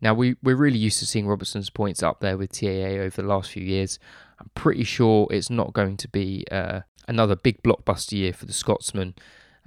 Now 0.00 0.12
we 0.12 0.34
we're 0.42 0.56
really 0.56 0.78
used 0.78 0.98
to 0.98 1.06
seeing 1.06 1.28
Robertson's 1.28 1.70
points 1.70 2.02
up 2.02 2.18
there 2.18 2.36
with 2.36 2.50
TAA 2.50 2.98
over 2.98 3.22
the 3.22 3.28
last 3.28 3.52
few 3.52 3.62
years. 3.62 4.00
I'm 4.40 4.50
pretty 4.56 4.82
sure 4.82 5.28
it's 5.30 5.50
not 5.50 5.72
going 5.72 5.96
to 5.98 6.08
be 6.08 6.44
uh, 6.50 6.80
another 7.06 7.36
big 7.36 7.62
blockbuster 7.62 8.12
year 8.12 8.32
for 8.32 8.46
the 8.46 8.52
Scotsman, 8.52 9.14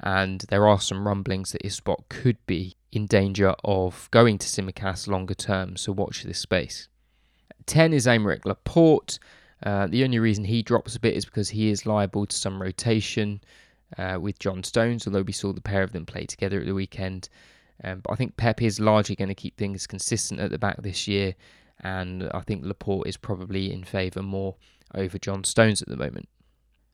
and 0.04 0.42
there 0.50 0.68
are 0.68 0.80
some 0.80 1.08
rumblings 1.08 1.52
that 1.52 1.64
his 1.64 1.76
spot 1.76 2.04
could 2.10 2.38
be 2.46 2.76
in 2.92 3.06
danger 3.06 3.56
of 3.64 4.10
going 4.12 4.38
to 4.38 4.48
Tsimikas 4.48 5.08
longer 5.08 5.34
term. 5.34 5.76
So 5.76 5.92
watch 5.92 6.24
this 6.24 6.40
space. 6.40 6.88
Ten 7.66 7.94
is 7.94 8.06
Aymeric 8.06 8.46
Laporte. 8.46 9.20
Uh, 9.64 9.88
the 9.88 10.04
only 10.04 10.20
reason 10.20 10.46
he 10.46 10.62
drops 10.62 10.96
a 10.96 11.00
bit 11.00 11.16
is 11.16 11.26
because 11.26 11.50
he 11.50 11.70
is 11.70 11.86
liable 11.86 12.26
to 12.26 12.36
some 12.36 12.62
rotation 12.62 13.42
uh, 13.98 14.18
with 14.22 14.40
John 14.40 14.64
Stones, 14.64 15.08
although 15.08 15.24
we 15.24 15.34
saw 15.34 15.52
the 15.52 15.62
pair 15.62 15.84
of 15.84 15.94
them 15.94 16.06
play 16.06 16.26
together 16.26 16.60
at 16.60 16.66
the 16.66 16.74
weekend. 16.74 17.30
Um, 17.84 18.02
but 18.02 18.12
I 18.12 18.16
think 18.16 18.38
Pep 18.38 18.62
is 18.62 18.80
largely 18.80 19.16
going 19.16 19.30
to 19.30 19.36
keep 19.36 19.58
things 19.58 19.88
consistent 19.88 20.40
at 20.40 20.52
the 20.52 20.58
back 20.58 20.82
this 20.82 21.08
year, 21.08 21.36
and 21.82 22.30
I 22.34 22.42
think 22.42 22.66
Laporte 22.66 23.08
is 23.08 23.18
probably 23.18 23.72
in 23.72 23.84
favour 23.84 24.22
more 24.22 24.56
over 24.96 25.18
John 25.18 25.44
Stones 25.44 25.82
at 25.82 25.88
the 25.88 25.98
moment. 25.98 26.28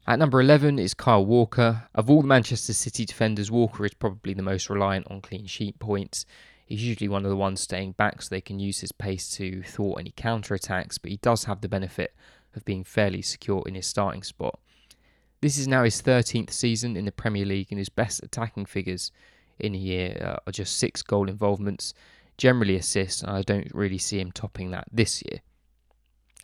At 0.05 0.19
number 0.19 0.41
11 0.41 0.79
is 0.79 0.93
Kyle 0.93 1.25
Walker. 1.25 1.87
Of 1.95 2.09
all 2.09 2.21
the 2.21 2.27
Manchester 2.27 2.73
City 2.73 3.05
defenders, 3.05 3.49
Walker 3.49 3.85
is 3.85 3.93
probably 3.93 4.33
the 4.33 4.43
most 4.43 4.69
reliant 4.69 5.09
on 5.09 5.21
clean 5.21 5.45
sheet 5.45 5.79
points. 5.79 6.25
He's 6.65 6.83
usually 6.83 7.07
one 7.07 7.23
of 7.23 7.29
the 7.29 7.37
ones 7.37 7.61
staying 7.61 7.93
back 7.93 8.21
so 8.21 8.27
they 8.29 8.41
can 8.41 8.59
use 8.59 8.81
his 8.81 8.91
pace 8.91 9.29
to 9.37 9.63
thwart 9.63 10.01
any 10.01 10.11
counter 10.13 10.55
attacks, 10.55 10.97
but 10.97 11.11
he 11.11 11.17
does 11.17 11.45
have 11.45 11.61
the 11.61 11.69
benefit 11.69 12.13
of 12.53 12.65
being 12.65 12.83
fairly 12.83 13.21
secure 13.21 13.63
in 13.65 13.75
his 13.75 13.87
starting 13.87 14.23
spot. 14.23 14.59
This 15.39 15.57
is 15.57 15.69
now 15.69 15.85
his 15.85 16.01
13th 16.01 16.51
season 16.51 16.97
in 16.97 17.05
the 17.05 17.11
Premier 17.13 17.45
League, 17.45 17.67
and 17.69 17.79
his 17.79 17.89
best 17.89 18.21
attacking 18.23 18.65
figures 18.65 19.09
in 19.57 19.73
a 19.73 19.77
year 19.77 20.17
uh, 20.21 20.49
are 20.49 20.51
just 20.51 20.75
six 20.75 21.01
goal 21.01 21.29
involvements, 21.29 21.93
generally 22.37 22.75
assists, 22.75 23.21
and 23.21 23.31
I 23.31 23.41
don't 23.41 23.73
really 23.73 23.99
see 23.99 24.19
him 24.19 24.33
topping 24.33 24.71
that 24.71 24.87
this 24.91 25.23
year. 25.31 25.39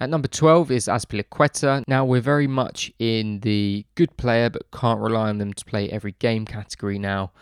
At 0.02 0.10
number 0.10 0.30
12 0.30 0.72
is 0.72 0.88
Azpilicueta. 0.88 1.84
Now, 1.86 2.06
we're 2.06 2.22
very 2.22 2.48
much 2.48 2.90
in 3.00 3.42
the 3.42 3.86
good 3.96 4.16
player 4.16 4.50
but 4.50 4.72
can't 4.72 5.02
rely 5.02 5.28
on 5.28 5.40
them 5.40 5.52
to 5.52 5.66
play 5.66 5.90
every 5.90 6.14
game 6.20 6.46
category 6.46 6.98
now. 6.98 7.34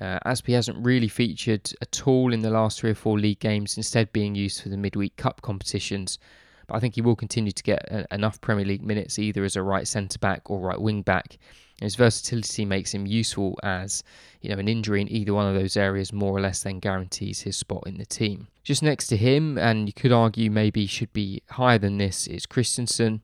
Uh, 0.00 0.18
Aspi 0.24 0.54
hasn't 0.54 0.82
really 0.82 1.08
featured 1.08 1.70
at 1.82 2.06
all 2.06 2.32
in 2.32 2.40
the 2.40 2.48
last 2.48 2.80
three 2.80 2.92
or 2.92 2.94
four 2.94 3.18
league 3.18 3.40
games, 3.40 3.76
instead 3.76 4.10
being 4.14 4.34
used 4.34 4.62
for 4.62 4.70
the 4.70 4.78
midweek 4.78 5.14
cup 5.16 5.42
competitions. 5.42 6.18
But 6.66 6.76
I 6.76 6.80
think 6.80 6.94
he 6.94 7.02
will 7.02 7.16
continue 7.16 7.52
to 7.52 7.62
get 7.62 7.84
a, 7.90 8.06
enough 8.14 8.40
Premier 8.40 8.64
League 8.64 8.82
minutes 8.82 9.18
either 9.18 9.44
as 9.44 9.56
a 9.56 9.62
right 9.62 9.86
centre 9.86 10.18
back 10.18 10.48
or 10.48 10.58
right 10.58 10.80
wing 10.80 11.02
back. 11.02 11.36
His 11.82 11.96
versatility 11.96 12.64
makes 12.64 12.94
him 12.94 13.06
useful 13.06 13.58
as 13.62 14.02
you 14.40 14.48
know 14.48 14.58
an 14.58 14.68
injury 14.68 15.02
in 15.02 15.12
either 15.12 15.34
one 15.34 15.46
of 15.46 15.60
those 15.60 15.76
areas 15.76 16.14
more 16.14 16.34
or 16.34 16.40
less 16.40 16.62
then 16.62 16.78
guarantees 16.78 17.42
his 17.42 17.58
spot 17.58 17.82
in 17.86 17.98
the 17.98 18.06
team. 18.06 18.48
Just 18.70 18.84
next 18.84 19.08
to 19.08 19.16
him, 19.16 19.58
and 19.58 19.88
you 19.88 19.92
could 19.92 20.12
argue 20.12 20.48
maybe 20.48 20.86
should 20.86 21.12
be 21.12 21.42
higher 21.50 21.76
than 21.76 21.98
this, 21.98 22.28
is 22.28 22.46
Christensen. 22.46 23.20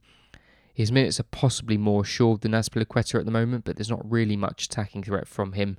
His 0.74 0.90
minutes 0.90 1.20
are 1.20 1.30
possibly 1.30 1.78
more 1.78 2.02
assured 2.02 2.40
than 2.40 2.50
Azpilicueta 2.50 3.20
at 3.20 3.26
the 3.26 3.30
moment, 3.30 3.64
but 3.64 3.76
there's 3.76 3.88
not 3.88 4.10
really 4.10 4.34
much 4.34 4.64
attacking 4.64 5.04
threat 5.04 5.28
from 5.28 5.52
him. 5.52 5.78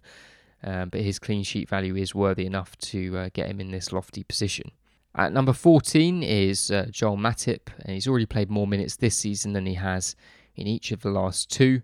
Um, 0.63 0.87
but 0.87 1.01
his 1.01 1.19
clean 1.19 1.43
sheet 1.43 1.67
value 1.67 1.97
is 1.97 2.15
worthy 2.15 2.45
enough 2.45 2.77
to 2.77 3.17
uh, 3.17 3.29
get 3.33 3.49
him 3.49 3.59
in 3.59 3.71
this 3.71 3.91
lofty 3.91 4.23
position. 4.23 4.71
At 5.13 5.33
number 5.33 5.51
14 5.51 6.23
is 6.23 6.71
uh, 6.71 6.85
Joel 6.89 7.17
Matip, 7.17 7.67
and 7.81 7.93
he's 7.93 8.07
already 8.07 8.25
played 8.25 8.49
more 8.49 8.67
minutes 8.67 8.95
this 8.95 9.17
season 9.17 9.51
than 9.51 9.65
he 9.65 9.73
has 9.73 10.15
in 10.55 10.65
each 10.65 10.93
of 10.93 11.01
the 11.01 11.11
last 11.11 11.51
two. 11.51 11.81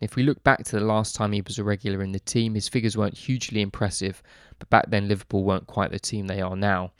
And 0.00 0.02
If 0.02 0.16
we 0.16 0.22
look 0.22 0.44
back 0.44 0.64
to 0.64 0.78
the 0.78 0.84
last 0.84 1.14
time 1.14 1.32
he 1.32 1.40
was 1.40 1.58
a 1.58 1.64
regular 1.64 2.02
in 2.02 2.12
the 2.12 2.20
team, 2.20 2.56
his 2.56 2.68
figures 2.68 2.94
weren't 2.94 3.16
hugely 3.16 3.62
impressive, 3.62 4.22
but 4.58 4.68
back 4.68 4.90
then 4.90 5.08
Liverpool 5.08 5.44
weren't 5.44 5.66
quite 5.66 5.92
the 5.92 5.98
team 5.98 6.26
they 6.26 6.42
are 6.42 6.54
now. 6.54 6.92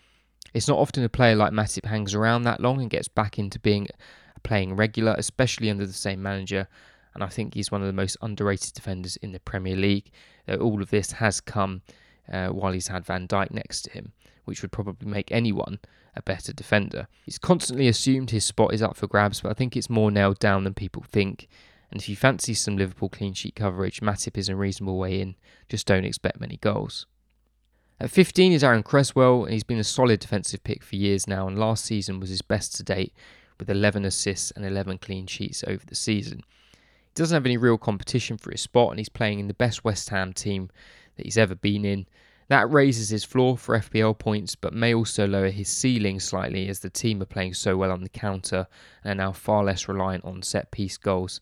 It's 0.57 0.69
not 0.69 0.79
often 0.79 1.05
a 1.05 1.09
player 1.09 1.35
like 1.35 1.53
Matip 1.53 1.85
hangs 1.85 2.15
around 2.15 2.43
that 2.43 2.61
long 2.61 2.81
and 2.81 2.91
gets 2.91 3.09
back 3.09 3.39
into 3.39 3.59
being 3.59 3.89
a 4.35 4.41
playing 4.41 4.75
regular, 4.75 5.15
especially 5.19 5.71
under 5.71 5.87
the 5.87 5.93
same 5.93 6.23
manager, 6.23 6.67
and 7.15 7.23
I 7.23 7.29
think 7.29 7.55
he's 7.55 7.71
one 7.71 7.83
of 7.83 7.87
the 7.87 7.93
most 7.93 8.17
underrated 8.23 8.73
defenders 8.73 9.17
in 9.17 9.33
the 9.33 9.41
Premier 9.41 9.77
League. 9.77 10.11
Uh, 10.49 10.57
all 10.57 10.83
of 10.83 10.91
this 10.91 11.13
has 11.13 11.41
come 11.41 11.83
uh, 12.33 12.49
while 12.49 12.73
he's 12.73 12.89
had 12.89 13.05
Van 13.05 13.29
Dijk 13.29 13.51
next 13.51 13.83
to 13.83 13.91
him 13.91 14.13
which 14.47 14.63
would 14.63 14.73
probably 14.73 15.09
make 15.09 15.31
anyone 15.31 15.79
a 16.15 16.23
better 16.23 16.53
defender. 16.53 17.07
He's 17.25 17.39
constantly 17.39 17.89
assumed 17.89 18.31
his 18.31 18.45
spot 18.45 18.73
is 18.73 18.83
up 18.83 18.97
for 18.97 19.07
grabs, 19.07 19.43
but 19.43 19.51
I 19.51 19.55
think 19.55 19.77
it's 19.77 19.91
more 19.91 20.11
nailed 20.11 20.39
down 20.39 20.65
than 20.65 20.73
people 20.73 21.05
think. 21.07 21.47
And 21.91 22.01
if 22.01 22.09
you 22.09 22.17
fancy 22.17 22.55
some 22.55 22.77
Liverpool 22.77 23.11
clean 23.11 23.35
sheet 23.35 23.55
coverage, 23.55 24.01
Matip 24.01 24.39
is 24.39 24.49
a 24.49 24.57
reasonable 24.57 24.99
way 24.99 25.21
in. 25.21 25.37
Just 25.69 25.87
don't 25.87 26.05
expect 26.05 26.41
many 26.41 26.57
goals. 26.57 27.07
At 27.99 28.11
15 28.11 28.53
is 28.53 28.63
Aaron 28.63 28.83
Cresswell, 28.83 29.45
and 29.45 29.55
he's 29.55 29.65
been 29.65 29.79
a 29.79 29.85
solid 29.85 30.21
defensive 30.21 30.63
pick 30.63 30.83
for 30.83 30.97
years 30.97 31.27
now, 31.27 31.49
and 31.49 31.59
last 31.59 31.83
season 31.83 32.21
was 32.21 32.29
his 32.29 32.43
best 32.43 32.75
to 32.77 32.83
date 32.83 33.15
with 33.59 33.71
11 33.71 34.05
assists 34.05 34.51
and 34.51 34.67
11 34.67 34.99
clean 34.99 35.27
sheets 35.27 35.65
over 35.67 35.83
the 35.87 35.95
season. 35.95 36.43
He 36.73 37.13
doesn't 37.15 37.35
have 37.35 37.47
any 37.47 37.57
real 37.57 37.79
competition 37.79 38.37
for 38.37 38.51
his 38.51 38.61
spot, 38.61 38.91
and 38.91 38.99
he's 38.99 39.09
playing 39.09 39.39
in 39.39 39.49
the 39.49 39.55
best 39.55 39.83
West 39.83 40.11
Ham 40.11 40.35
team 40.35 40.69
that 41.17 41.25
he's 41.25 41.39
ever 41.39 41.55
been 41.55 41.87
in. 41.87 42.07
That 42.49 42.71
raises 42.71 43.09
his 43.09 43.25
floor 43.25 43.57
for 43.57 43.79
FPL 43.79 44.19
points, 44.19 44.57
but 44.57 44.75
may 44.75 44.93
also 44.93 45.27
lower 45.27 45.49
his 45.49 45.71
ceiling 45.71 46.21
slightly 46.21 46.69
as 46.69 46.81
the 46.81 46.91
team 46.91 47.23
are 47.23 47.25
playing 47.25 47.55
so 47.55 47.79
well 47.79 47.91
on 47.91 48.03
the 48.03 48.11
counter 48.11 48.67
and 49.05 49.19
are 49.19 49.25
now 49.25 49.33
far 49.33 49.65
less 49.65 49.89
reliant 49.89 50.27
on 50.27 50.43
set 50.43 50.71
piece 50.71 50.99
goals. 50.99 51.41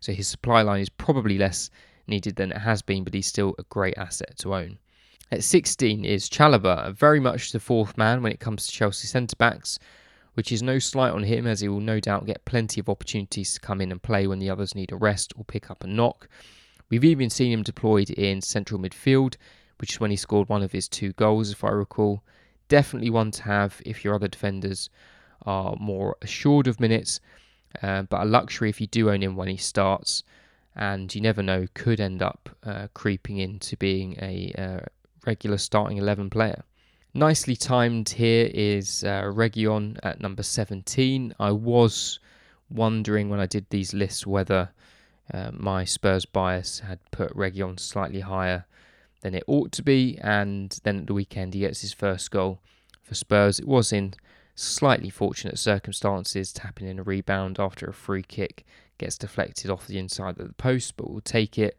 So 0.00 0.12
his 0.12 0.28
supply 0.28 0.60
line 0.60 0.82
is 0.82 0.90
probably 0.90 1.38
less 1.38 1.70
needed 2.06 2.36
than 2.36 2.52
it 2.52 2.58
has 2.58 2.82
been, 2.82 3.04
but 3.04 3.14
he's 3.14 3.26
still 3.26 3.54
a 3.58 3.62
great 3.70 3.96
asset 3.96 4.36
to 4.40 4.54
own. 4.54 4.78
At 5.34 5.42
16 5.42 6.04
is 6.04 6.30
Chalobah, 6.30 6.94
very 6.94 7.18
much 7.18 7.50
the 7.50 7.58
fourth 7.58 7.98
man 7.98 8.22
when 8.22 8.30
it 8.30 8.38
comes 8.38 8.68
to 8.68 8.72
Chelsea 8.72 9.08
centre 9.08 9.34
backs, 9.34 9.80
which 10.34 10.52
is 10.52 10.62
no 10.62 10.78
slight 10.78 11.10
on 11.10 11.24
him 11.24 11.44
as 11.44 11.58
he 11.58 11.66
will 11.66 11.80
no 11.80 11.98
doubt 11.98 12.26
get 12.26 12.44
plenty 12.44 12.80
of 12.80 12.88
opportunities 12.88 13.52
to 13.54 13.58
come 13.58 13.80
in 13.80 13.90
and 13.90 14.00
play 14.00 14.28
when 14.28 14.38
the 14.38 14.48
others 14.48 14.76
need 14.76 14.92
a 14.92 14.96
rest 14.96 15.32
or 15.36 15.42
pick 15.42 15.72
up 15.72 15.82
a 15.82 15.88
knock. 15.88 16.28
We've 16.88 17.02
even 17.02 17.30
seen 17.30 17.50
him 17.50 17.64
deployed 17.64 18.10
in 18.10 18.42
central 18.42 18.78
midfield 18.78 19.34
which 19.78 19.94
is 19.94 19.98
when 19.98 20.12
he 20.12 20.16
scored 20.16 20.48
one 20.48 20.62
of 20.62 20.70
his 20.70 20.88
two 20.88 21.12
goals, 21.14 21.50
if 21.50 21.64
I 21.64 21.70
recall. 21.70 22.22
Definitely 22.68 23.10
one 23.10 23.32
to 23.32 23.42
have 23.42 23.82
if 23.84 24.04
your 24.04 24.14
other 24.14 24.28
defenders 24.28 24.88
are 25.42 25.74
more 25.80 26.16
assured 26.22 26.68
of 26.68 26.78
minutes, 26.78 27.18
uh, 27.82 28.02
but 28.02 28.22
a 28.22 28.24
luxury 28.24 28.70
if 28.70 28.80
you 28.80 28.86
do 28.86 29.10
own 29.10 29.20
him 29.20 29.34
when 29.34 29.48
he 29.48 29.56
starts. 29.56 30.22
And 30.76 31.12
you 31.12 31.20
never 31.20 31.42
know, 31.42 31.66
could 31.74 31.98
end 31.98 32.22
up 32.22 32.56
uh, 32.62 32.86
creeping 32.94 33.38
into 33.38 33.76
being 33.76 34.16
a 34.22 34.52
uh, 34.56 34.86
regular 35.26 35.58
starting 35.58 35.98
11 35.98 36.30
player. 36.30 36.64
Nicely 37.12 37.54
timed 37.54 38.08
here 38.08 38.50
is 38.52 39.04
uh, 39.04 39.22
Reguilón 39.22 39.98
at 40.02 40.20
number 40.20 40.42
17. 40.42 41.34
I 41.38 41.52
was 41.52 42.18
wondering 42.68 43.28
when 43.28 43.40
I 43.40 43.46
did 43.46 43.66
these 43.70 43.94
lists 43.94 44.26
whether 44.26 44.70
uh, 45.32 45.50
my 45.52 45.84
Spurs 45.84 46.24
bias 46.24 46.80
had 46.80 46.98
put 47.10 47.34
Reguilón 47.34 47.78
slightly 47.78 48.20
higher 48.20 48.66
than 49.20 49.34
it 49.34 49.44
ought 49.46 49.72
to 49.72 49.82
be. 49.82 50.18
And 50.20 50.78
then 50.82 51.00
at 51.00 51.06
the 51.06 51.14
weekend, 51.14 51.54
he 51.54 51.60
gets 51.60 51.82
his 51.82 51.92
first 51.92 52.30
goal 52.30 52.60
for 53.02 53.14
Spurs. 53.14 53.60
It 53.60 53.68
was 53.68 53.92
in 53.92 54.14
slightly 54.56 55.10
fortunate 55.10 55.58
circumstances, 55.58 56.52
tapping 56.52 56.88
in 56.88 56.98
a 56.98 57.02
rebound 57.02 57.58
after 57.58 57.86
a 57.86 57.92
free 57.92 58.22
kick 58.22 58.64
gets 58.98 59.18
deflected 59.18 59.70
off 59.70 59.86
the 59.86 59.98
inside 59.98 60.38
of 60.38 60.46
the 60.46 60.54
post, 60.54 60.96
but 60.96 61.10
we'll 61.10 61.20
take 61.20 61.58
it. 61.58 61.78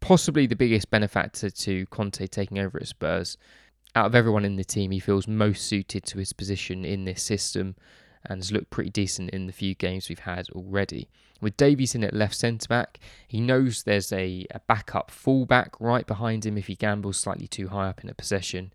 Possibly 0.00 0.46
the 0.46 0.56
biggest 0.56 0.90
benefactor 0.90 1.50
to 1.50 1.86
Conte 1.86 2.26
taking 2.26 2.58
over 2.58 2.78
at 2.78 2.88
Spurs. 2.88 3.36
Out 3.94 4.06
of 4.06 4.14
everyone 4.14 4.44
in 4.44 4.56
the 4.56 4.64
team, 4.64 4.90
he 4.90 5.00
feels 5.00 5.26
most 5.26 5.66
suited 5.66 6.04
to 6.04 6.18
his 6.18 6.32
position 6.32 6.84
in 6.84 7.04
this 7.04 7.22
system 7.22 7.74
and 8.24 8.38
has 8.38 8.52
looked 8.52 8.70
pretty 8.70 8.90
decent 8.90 9.30
in 9.30 9.46
the 9.46 9.52
few 9.52 9.74
games 9.74 10.08
we've 10.08 10.20
had 10.20 10.48
already. 10.50 11.08
With 11.40 11.56
Davies 11.56 11.94
in 11.94 12.04
at 12.04 12.14
left 12.14 12.34
centre 12.34 12.68
back, 12.68 12.98
he 13.26 13.40
knows 13.40 13.82
there's 13.82 14.12
a, 14.12 14.46
a 14.50 14.60
backup 14.60 15.10
fullback 15.10 15.80
right 15.80 16.06
behind 16.06 16.44
him 16.44 16.58
if 16.58 16.66
he 16.66 16.74
gambles 16.74 17.16
slightly 17.16 17.46
too 17.46 17.68
high 17.68 17.88
up 17.88 18.02
in 18.02 18.10
a 18.10 18.14
possession. 18.14 18.72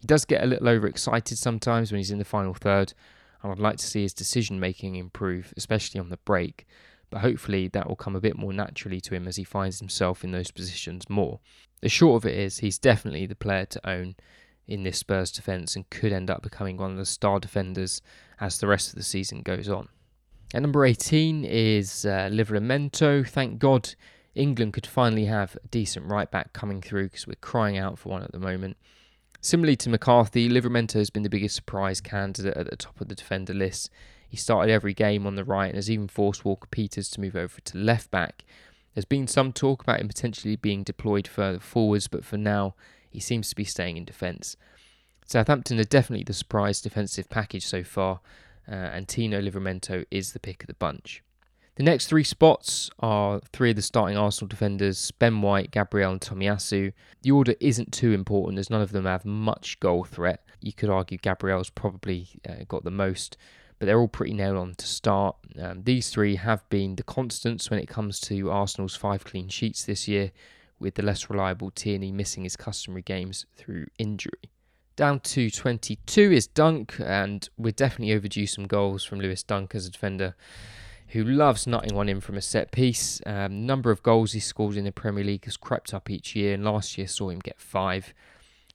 He 0.00 0.06
does 0.06 0.24
get 0.24 0.42
a 0.42 0.46
little 0.46 0.68
overexcited 0.68 1.38
sometimes 1.38 1.90
when 1.90 1.98
he's 1.98 2.10
in 2.10 2.18
the 2.18 2.24
final 2.24 2.54
third, 2.54 2.94
and 3.42 3.52
I'd 3.52 3.58
like 3.58 3.76
to 3.78 3.86
see 3.86 4.02
his 4.02 4.14
decision 4.14 4.58
making 4.58 4.96
improve, 4.96 5.52
especially 5.56 6.00
on 6.00 6.08
the 6.08 6.16
break. 6.18 6.66
But 7.10 7.20
hopefully 7.20 7.68
that 7.68 7.88
will 7.88 7.96
come 7.96 8.14
a 8.14 8.20
bit 8.20 8.36
more 8.36 8.52
naturally 8.52 9.00
to 9.02 9.14
him 9.14 9.26
as 9.26 9.36
he 9.36 9.44
finds 9.44 9.78
himself 9.78 10.24
in 10.24 10.30
those 10.30 10.50
positions 10.50 11.08
more. 11.08 11.40
The 11.80 11.88
short 11.88 12.22
of 12.22 12.30
it 12.30 12.36
is, 12.36 12.58
he's 12.58 12.78
definitely 12.78 13.26
the 13.26 13.34
player 13.34 13.64
to 13.66 13.88
own 13.88 14.16
in 14.66 14.82
this 14.82 14.98
Spurs 14.98 15.30
defence 15.30 15.74
and 15.74 15.88
could 15.90 16.12
end 16.12 16.30
up 16.30 16.42
becoming 16.42 16.76
one 16.76 16.90
of 16.90 16.96
the 16.98 17.06
star 17.06 17.40
defenders 17.40 18.02
as 18.40 18.58
the 18.58 18.66
rest 18.66 18.90
of 18.90 18.96
the 18.96 19.02
season 19.02 19.42
goes 19.42 19.68
on. 19.68 19.88
At 20.54 20.62
number 20.62 20.84
18 20.84 21.44
is 21.44 22.04
uh, 22.04 22.28
Livramento. 22.30 23.26
Thank 23.26 23.58
God 23.58 23.94
England 24.34 24.72
could 24.72 24.86
finally 24.86 25.26
have 25.26 25.56
a 25.62 25.68
decent 25.68 26.06
right 26.06 26.30
back 26.30 26.52
coming 26.52 26.80
through 26.80 27.04
because 27.04 27.26
we're 27.26 27.34
crying 27.40 27.76
out 27.76 27.98
for 27.98 28.10
one 28.10 28.22
at 28.22 28.32
the 28.32 28.38
moment. 28.38 28.76
Similarly 29.40 29.76
to 29.76 29.90
McCarthy, 29.90 30.48
Livramento 30.48 30.94
has 30.94 31.10
been 31.10 31.22
the 31.22 31.28
biggest 31.28 31.54
surprise 31.54 32.00
candidate 32.00 32.56
at 32.56 32.68
the 32.68 32.76
top 32.76 33.00
of 33.00 33.08
the 33.08 33.14
defender 33.14 33.54
list. 33.54 33.90
He 34.28 34.36
started 34.36 34.70
every 34.70 34.94
game 34.94 35.26
on 35.26 35.34
the 35.34 35.44
right 35.44 35.68
and 35.68 35.76
has 35.76 35.90
even 35.90 36.06
forced 36.06 36.44
Walker 36.44 36.68
Peters 36.70 37.08
to 37.10 37.20
move 37.20 37.34
over 37.34 37.60
to 37.60 37.78
left 37.78 38.10
back. 38.10 38.44
There's 38.94 39.04
been 39.04 39.26
some 39.26 39.52
talk 39.52 39.82
about 39.82 40.00
him 40.00 40.08
potentially 40.08 40.56
being 40.56 40.82
deployed 40.82 41.26
further 41.26 41.60
forwards, 41.60 42.08
but 42.08 42.24
for 42.24 42.36
now, 42.36 42.74
he 43.08 43.20
seems 43.20 43.48
to 43.48 43.56
be 43.56 43.64
staying 43.64 43.96
in 43.96 44.04
defence. 44.04 44.56
Southampton 45.24 45.78
are 45.78 45.84
definitely 45.84 46.24
the 46.24 46.32
surprise 46.32 46.80
defensive 46.80 47.28
package 47.28 47.66
so 47.66 47.82
far, 47.82 48.20
uh, 48.70 48.74
and 48.74 49.08
Tino 49.08 49.40
Livramento 49.40 50.04
is 50.10 50.32
the 50.32 50.40
pick 50.40 50.62
of 50.62 50.66
the 50.66 50.74
bunch. 50.74 51.22
The 51.76 51.84
next 51.84 52.06
three 52.06 52.24
spots 52.24 52.90
are 52.98 53.40
three 53.52 53.70
of 53.70 53.76
the 53.76 53.82
starting 53.82 54.16
Arsenal 54.18 54.48
defenders 54.48 55.12
Ben 55.12 55.40
White, 55.42 55.70
Gabriel, 55.70 56.10
and 56.10 56.20
Tomiyasu. 56.20 56.92
The 57.22 57.30
order 57.30 57.54
isn't 57.60 57.92
too 57.92 58.12
important 58.12 58.58
as 58.58 58.68
none 58.68 58.82
of 58.82 58.90
them 58.90 59.04
have 59.04 59.24
much 59.24 59.78
goal 59.78 60.02
threat. 60.02 60.42
You 60.60 60.72
could 60.72 60.90
argue 60.90 61.18
Gabriel's 61.18 61.70
probably 61.70 62.30
uh, 62.48 62.64
got 62.66 62.82
the 62.82 62.90
most, 62.90 63.36
but 63.78 63.86
they're 63.86 64.00
all 64.00 64.08
pretty 64.08 64.34
nailed 64.34 64.56
on 64.56 64.74
to 64.74 64.86
start. 64.86 65.36
Um, 65.60 65.82
these 65.84 66.10
three 66.10 66.36
have 66.36 66.68
been 66.68 66.96
the 66.96 67.02
constants 67.02 67.70
when 67.70 67.78
it 67.78 67.88
comes 67.88 68.20
to 68.20 68.50
Arsenal's 68.50 68.96
five 68.96 69.24
clean 69.24 69.48
sheets 69.48 69.84
this 69.84 70.08
year, 70.08 70.32
with 70.78 70.94
the 70.94 71.02
less 71.02 71.28
reliable 71.28 71.70
Tierney 71.70 72.12
missing 72.12 72.44
his 72.44 72.56
customary 72.56 73.02
games 73.02 73.46
through 73.56 73.86
injury. 73.98 74.50
Down 74.96 75.20
to 75.20 75.50
22 75.50 76.32
is 76.32 76.46
Dunk, 76.46 76.96
and 76.98 77.48
we're 77.56 77.70
definitely 77.70 78.14
overdue 78.14 78.46
some 78.46 78.66
goals 78.66 79.04
from 79.04 79.20
Lewis 79.20 79.42
Dunk 79.42 79.74
as 79.74 79.86
a 79.86 79.90
defender 79.90 80.34
who 81.08 81.24
loves 81.24 81.66
nutting 81.66 81.94
one 81.94 82.08
in 82.08 82.20
from 82.20 82.36
a 82.36 82.42
set 82.42 82.70
piece. 82.70 83.20
Um, 83.24 83.64
number 83.64 83.90
of 83.90 84.02
goals 84.02 84.32
he 84.32 84.40
scored 84.40 84.76
in 84.76 84.84
the 84.84 84.92
Premier 84.92 85.24
League 85.24 85.44
has 85.46 85.56
crept 85.56 85.94
up 85.94 86.10
each 86.10 86.36
year, 86.36 86.54
and 86.54 86.64
last 86.64 86.98
year 86.98 87.06
saw 87.06 87.30
him 87.30 87.38
get 87.38 87.60
five. 87.60 88.12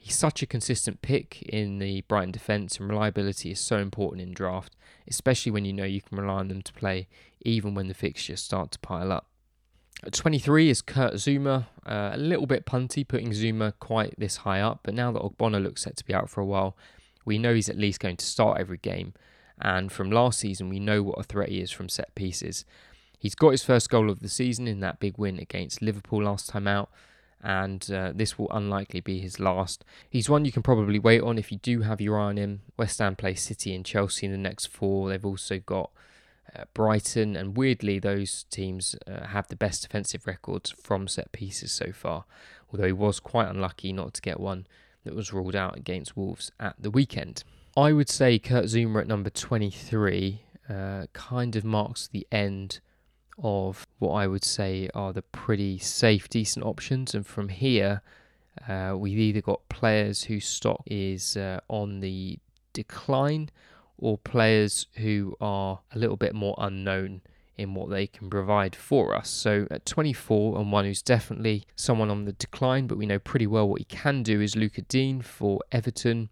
He's 0.03 0.17
such 0.17 0.43
a 0.43 0.45
consistent 0.45 1.01
pick 1.01 1.43
in 1.43 1.79
the 1.79 2.01
Brighton 2.01 2.33
defence, 2.33 2.77
and 2.77 2.89
reliability 2.89 3.51
is 3.51 3.59
so 3.61 3.77
important 3.77 4.21
in 4.21 4.33
draft, 4.33 4.75
especially 5.07 5.53
when 5.53 5.63
you 5.63 5.71
know 5.71 5.85
you 5.85 6.01
can 6.01 6.17
rely 6.17 6.39
on 6.39 6.49
them 6.49 6.61
to 6.61 6.73
play 6.73 7.07
even 7.39 7.73
when 7.73 7.87
the 7.87 7.93
fixtures 7.93 8.41
start 8.41 8.71
to 8.71 8.79
pile 8.79 9.13
up. 9.13 9.27
At 10.03 10.11
23 10.11 10.69
is 10.69 10.81
Kurt 10.81 11.13
Zouma, 11.13 11.67
uh, 11.85 12.11
a 12.11 12.17
little 12.17 12.45
bit 12.45 12.65
punty 12.65 13.07
putting 13.07 13.29
Zouma 13.29 13.71
quite 13.79 14.13
this 14.17 14.35
high 14.35 14.59
up, 14.59 14.81
but 14.83 14.93
now 14.93 15.09
that 15.13 15.21
Ogbonna 15.21 15.63
looks 15.63 15.83
set 15.83 15.95
to 15.95 16.03
be 16.03 16.13
out 16.13 16.29
for 16.29 16.41
a 16.41 16.45
while, 16.45 16.75
we 17.23 17.37
know 17.37 17.53
he's 17.53 17.69
at 17.69 17.77
least 17.77 18.01
going 18.01 18.17
to 18.17 18.25
start 18.25 18.59
every 18.59 18.79
game. 18.79 19.13
And 19.61 19.89
from 19.89 20.11
last 20.11 20.37
season, 20.37 20.67
we 20.67 20.81
know 20.81 21.01
what 21.01 21.17
a 21.17 21.23
threat 21.23 21.47
he 21.47 21.61
is 21.61 21.71
from 21.71 21.87
set 21.87 22.13
pieces. 22.13 22.65
He's 23.17 23.35
got 23.35 23.51
his 23.51 23.63
first 23.63 23.89
goal 23.89 24.09
of 24.09 24.19
the 24.19 24.27
season 24.27 24.67
in 24.67 24.81
that 24.81 24.99
big 24.99 25.17
win 25.17 25.39
against 25.39 25.81
Liverpool 25.81 26.23
last 26.23 26.49
time 26.49 26.67
out, 26.67 26.91
and 27.43 27.91
uh, 27.91 28.11
this 28.15 28.39
will 28.39 28.49
unlikely 28.51 29.01
be 29.01 29.19
his 29.19 29.39
last. 29.39 29.83
He's 30.09 30.29
one 30.29 30.45
you 30.45 30.51
can 30.51 30.63
probably 30.63 30.97
wait 30.97 31.21
on 31.21 31.37
if 31.37 31.51
you 31.51 31.57
do 31.57 31.81
have 31.81 31.99
your 31.99 32.17
eye 32.17 32.25
on 32.25 32.37
him. 32.37 32.61
West 32.77 32.99
Ham 32.99 33.15
play 33.15 33.35
City 33.35 33.75
and 33.75 33.85
Chelsea 33.85 34.25
in 34.25 34.31
the 34.31 34.37
next 34.37 34.67
four. 34.67 35.09
They've 35.09 35.25
also 35.25 35.59
got 35.59 35.91
uh, 36.55 36.63
Brighton, 36.73 37.35
and 37.35 37.57
weirdly, 37.57 37.99
those 37.99 38.45
teams 38.49 38.95
uh, 39.05 39.27
have 39.27 39.49
the 39.49 39.55
best 39.55 39.81
defensive 39.83 40.25
records 40.25 40.71
from 40.71 41.07
set 41.07 41.31
pieces 41.33 41.71
so 41.71 41.91
far. 41.91 42.23
Although 42.71 42.87
he 42.87 42.93
was 42.93 43.19
quite 43.19 43.49
unlucky 43.49 43.91
not 43.91 44.13
to 44.15 44.21
get 44.21 44.39
one 44.39 44.65
that 45.03 45.15
was 45.15 45.33
ruled 45.33 45.55
out 45.55 45.75
against 45.77 46.15
Wolves 46.15 46.51
at 46.59 46.75
the 46.79 46.89
weekend. 46.89 47.43
I 47.75 47.91
would 47.91 48.09
say 48.09 48.39
Kurt 48.39 48.65
Zouma 48.65 49.01
at 49.01 49.07
number 49.07 49.29
23 49.29 50.41
uh, 50.69 51.05
kind 51.11 51.55
of 51.55 51.65
marks 51.65 52.07
the 52.07 52.25
end 52.31 52.79
of 53.41 53.85
what 53.99 54.13
I 54.13 54.27
would 54.27 54.43
say 54.43 54.89
are 54.93 55.13
the 55.13 55.21
pretty 55.21 55.77
safe, 55.77 56.29
decent 56.29 56.65
options. 56.65 57.13
And 57.13 57.25
from 57.25 57.49
here, 57.49 58.01
uh, 58.67 58.95
we've 58.97 59.17
either 59.17 59.41
got 59.41 59.67
players 59.69 60.23
whose 60.23 60.45
stock 60.45 60.83
is 60.85 61.37
uh, 61.37 61.59
on 61.67 61.99
the 61.99 62.39
decline 62.73 63.49
or 63.97 64.17
players 64.17 64.87
who 64.95 65.35
are 65.39 65.79
a 65.93 65.97
little 65.97 66.17
bit 66.17 66.35
more 66.35 66.55
unknown 66.57 67.21
in 67.55 67.75
what 67.75 67.89
they 67.89 68.07
can 68.07 68.29
provide 68.29 68.75
for 68.75 69.15
us. 69.15 69.29
So 69.29 69.67
at 69.69 69.85
24 69.85 70.57
and 70.57 70.71
one 70.71 70.85
who's 70.85 71.03
definitely 71.03 71.65
someone 71.75 72.09
on 72.09 72.25
the 72.25 72.33
decline, 72.33 72.87
but 72.87 72.97
we 72.97 73.05
know 73.05 73.19
pretty 73.19 73.47
well 73.47 73.69
what 73.69 73.79
he 73.79 73.85
can 73.85 74.23
do 74.23 74.41
is 74.41 74.55
Luca 74.55 74.81
Digne 74.81 75.21
for 75.21 75.59
Everton 75.71 76.29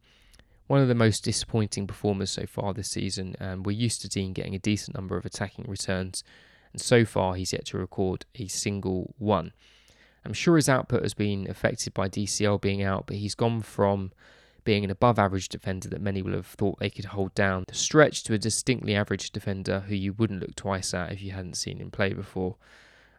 one 0.71 0.79
of 0.79 0.87
the 0.87 0.95
most 0.95 1.25
disappointing 1.25 1.85
performers 1.85 2.31
so 2.31 2.45
far 2.45 2.73
this 2.73 2.87
season. 2.87 3.35
And 3.41 3.65
we're 3.65 3.73
used 3.73 3.99
to 4.03 4.09
Digne 4.09 4.31
getting 4.31 4.55
a 4.55 4.59
decent 4.59 4.95
number 4.95 5.17
of 5.17 5.25
attacking 5.25 5.65
returns, 5.67 6.23
and 6.73 6.81
so 6.81 7.05
far 7.05 7.35
he's 7.35 7.53
yet 7.53 7.65
to 7.65 7.77
record 7.77 8.25
a 8.35 8.47
single 8.47 9.13
one. 9.17 9.53
I'm 10.23 10.33
sure 10.33 10.55
his 10.55 10.69
output 10.69 11.01
has 11.01 11.13
been 11.13 11.49
affected 11.49 11.93
by 11.93 12.07
DCL 12.07 12.61
being 12.61 12.83
out, 12.83 13.07
but 13.07 13.17
he's 13.17 13.35
gone 13.35 13.61
from 13.61 14.11
being 14.63 14.83
an 14.83 14.91
above 14.91 15.17
average 15.17 15.49
defender 15.49 15.89
that 15.89 16.01
many 16.01 16.21
will 16.21 16.33
have 16.33 16.45
thought 16.45 16.77
they 16.79 16.89
could 16.89 17.05
hold 17.05 17.33
down 17.33 17.65
the 17.67 17.73
stretch 17.73 18.23
to 18.23 18.33
a 18.33 18.37
distinctly 18.37 18.95
average 18.95 19.31
defender 19.31 19.81
who 19.87 19.95
you 19.95 20.13
wouldn't 20.13 20.41
look 20.41 20.55
twice 20.55 20.93
at 20.93 21.11
if 21.11 21.21
you 21.21 21.31
hadn't 21.31 21.57
seen 21.57 21.79
him 21.79 21.89
play 21.89 22.13
before. 22.13 22.55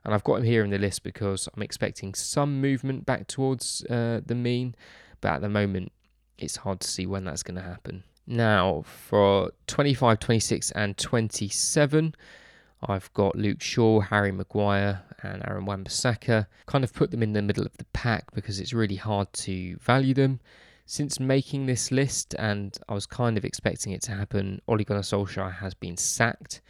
And 0.05 0.15
I've 0.15 0.25
got 0.25 0.37
him 0.37 0.45
here 0.45 0.65
in 0.65 0.71
the 0.71 0.79
list 0.79 1.03
because 1.03 1.49
I'm 1.55 1.63
expecting 1.63 2.15
some 2.15 2.61
movement 2.61 3.07
back 3.07 3.27
towards 3.27 3.85
uh, 3.87 4.21
the 4.25 4.35
mean, 4.35 4.75
but 5.21 5.33
at 5.33 5.41
the 5.41 5.49
moment 5.49 5.93
it's 6.39 6.57
hard 6.57 6.81
to 6.81 6.89
see 6.89 7.07
when 7.07 7.25
that's 7.25 7.43
going 7.43 7.57
to 7.57 7.63
happen. 7.63 8.05
Now, 8.27 8.85
for 8.87 9.51
25, 9.67 10.21
26, 10.21 10.71
and 10.73 10.97
27, 10.97 12.15
I've 12.89 13.13
got 13.15 13.37
Luke 13.37 13.63
Shaw, 13.63 14.01
Harry 14.01 14.33
Maguire, 14.33 15.03
and 15.23 15.43
Aaron 15.47 15.65
Wan-Bissaka. 15.65 16.47
Kind 16.67 16.85
of 16.85 16.93
put 16.93 17.11
them 17.11 17.23
in 17.23 17.33
the 17.33 17.43
middle 17.43 17.65
of 17.65 17.77
the 17.77 17.85
pack 17.93 18.33
because 18.35 18.59
it's 18.59 18.73
really 18.73 18.97
hard 18.97 19.33
to 19.35 19.77
value 19.77 20.15
them. 20.15 20.41
Since 20.85 21.21
making 21.21 21.67
this 21.67 21.93
list, 21.93 22.35
and 22.39 22.77
I 22.89 22.95
was 22.95 23.07
kind 23.07 23.39
of 23.39 23.45
expecting 23.45 23.93
it 23.93 24.03
to 24.03 24.13
happen, 24.13 24.61
Ole 24.67 24.85
Gunnar 24.85 25.03
Solskjaer 25.03 25.55
has 25.57 25.75
been 25.75 25.97
sacked, 25.97 26.61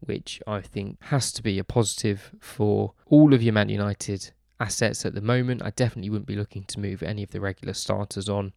which 0.00 0.40
I 0.46 0.60
think 0.60 1.02
has 1.04 1.32
to 1.32 1.42
be 1.42 1.58
a 1.58 1.64
positive 1.64 2.34
for 2.40 2.92
all 3.06 3.32
of 3.32 3.42
your 3.42 3.54
Man 3.54 3.70
United 3.70 4.32
assets 4.60 5.06
at 5.06 5.14
the 5.14 5.22
moment. 5.22 5.62
I 5.62 5.70
definitely 5.70 6.10
wouldn't 6.10 6.28
be 6.28 6.36
looking 6.36 6.64
to 6.64 6.80
move 6.80 7.02
any 7.02 7.22
of 7.22 7.30
the 7.30 7.40
regular 7.40 7.72
starters 7.72 8.28
on. 8.28 8.52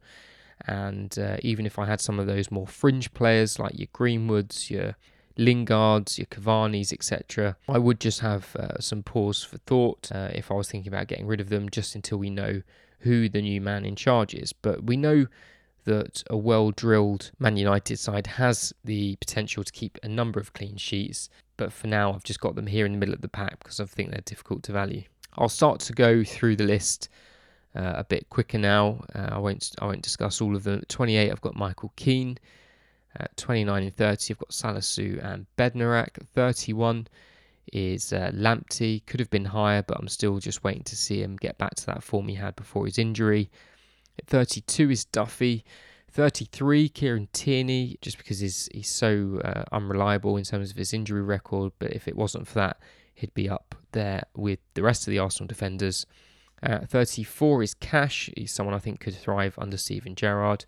And 0.68 1.18
uh, 1.18 1.38
even 1.42 1.66
if 1.66 1.80
I 1.80 1.86
had 1.86 2.02
some 2.02 2.20
of 2.20 2.28
those 2.28 2.52
more 2.52 2.68
fringe 2.68 3.14
players 3.14 3.60
like 3.60 3.78
your 3.78 3.88
Greenwoods, 3.88 4.70
your 4.70 4.96
Lingards, 5.38 6.18
your 6.18 6.26
Cavani's, 6.28 6.92
etc., 6.92 7.56
I 7.70 7.78
would 7.78 8.00
just 8.00 8.22
have 8.22 8.56
uh, 8.56 8.80
some 8.80 9.04
pause 9.04 9.44
for 9.44 9.58
thought 9.58 10.12
uh, 10.14 10.30
if 10.34 10.52
I 10.52 10.56
was 10.56 10.70
thinking 10.70 10.92
about 10.92 11.08
getting 11.08 11.28
rid 11.28 11.40
of 11.40 11.50
them 11.50 11.70
just 11.70 11.96
until 11.96 12.18
we 12.18 12.30
know 12.30 12.62
who 13.00 13.30
the 13.30 13.42
new 13.42 13.62
man 13.62 13.86
in 13.86 13.96
charge 13.96 14.34
is. 14.34 14.54
But 14.54 14.84
we 14.84 14.98
know 14.98 15.28
that 15.86 16.24
a 16.30 16.36
well 16.36 16.72
drilled 16.72 17.32
Man 17.40 17.56
United 17.56 17.98
side 17.98 18.28
has 18.28 18.74
the 18.84 19.16
potential 19.18 19.64
to 19.64 19.72
keep 19.72 19.98
a 20.04 20.08
number 20.08 20.40
of 20.40 20.54
clean 20.54 20.78
sheets. 20.78 21.30
But 21.56 21.72
for 21.72 21.88
now, 21.88 22.14
I've 22.14 22.24
just 22.24 22.42
got 22.42 22.56
them 22.56 22.68
here 22.68 22.86
in 22.86 22.92
the 22.92 22.98
middle 22.98 23.16
of 23.16 23.22
the 23.22 23.30
pack 23.30 23.60
because 23.60 23.80
I 23.80 23.86
think 23.86 24.12
they're 24.12 24.22
difficult 24.22 24.64
to 24.64 24.74
value. 24.74 25.04
I'll 25.38 25.50
start 25.50 25.80
to 25.82 25.94
go 25.94 26.24
through 26.24 26.58
the 26.58 26.66
list 26.66 27.10
uh, 27.76 27.94
a 27.96 28.04
bit 28.04 28.30
quicker 28.30 28.58
now. 28.58 29.04
Uh, 29.16 29.30
I 29.32 29.38
won't 29.38 29.72
I 29.80 29.86
won't 29.86 30.02
discuss 30.02 30.42
all 30.42 30.56
of 30.56 30.64
them. 30.64 30.80
At 30.80 30.90
28, 30.90 31.32
I've 31.32 31.42
got 31.42 31.56
Michael 31.56 31.94
Keane. 31.96 32.38
At 33.16 33.36
29 33.38 33.84
and 33.84 33.96
30, 33.96 34.34
I've 34.34 34.38
got 34.38 34.50
Salisu 34.50 35.24
and 35.26 35.46
Bednarek. 35.58 36.26
31 36.34 37.08
is 37.74 38.14
uh, 38.14 38.32
Lamptey. 38.34 39.06
Could 39.06 39.20
have 39.20 39.30
been 39.30 39.46
higher, 39.46 39.82
but 39.82 39.98
I'm 40.00 40.08
still 40.08 40.40
just 40.40 40.64
waiting 40.64 40.84
to 40.84 40.96
see 40.96 41.22
him 41.22 41.36
get 41.36 41.58
back 41.58 41.76
to 41.76 41.86
that 41.88 42.04
form 42.04 42.28
he 42.28 42.36
had 42.36 42.56
before 42.56 42.86
his 42.86 42.98
injury. 42.98 43.50
At 44.20 44.28
32 44.28 44.92
is 44.92 45.06
Duffy. 45.06 45.64
33, 46.12 46.90
Kieran 46.90 47.28
Tierney, 47.34 47.98
just 48.02 48.18
because 48.18 48.40
he's, 48.40 48.70
he's 48.74 48.90
so 48.90 49.42
uh, 49.44 49.64
unreliable 49.72 50.38
in 50.38 50.44
terms 50.44 50.72
of 50.72 50.78
his 50.78 50.94
injury 50.94 51.22
record. 51.22 51.74
But 51.80 51.92
if 51.92 52.08
it 52.08 52.16
wasn't 52.16 52.48
for 52.48 52.56
that, 52.56 52.78
he'd 53.14 53.34
be 53.34 53.50
up 53.50 53.76
there 53.92 54.24
with 54.36 54.60
the 54.74 54.84
rest 54.84 55.08
of 55.08 55.12
the 55.12 55.20
Arsenal 55.20 55.48
defenders. 55.48 56.06
Uh, 56.64 56.80
34 56.80 57.64
is 57.64 57.74
Cash. 57.74 58.30
He's 58.36 58.52
someone 58.52 58.74
I 58.74 58.80
think 58.80 59.00
could 59.00 59.16
thrive 59.16 59.56
under 59.58 59.78
Steven 59.78 60.16
Gerrard. 60.16 60.66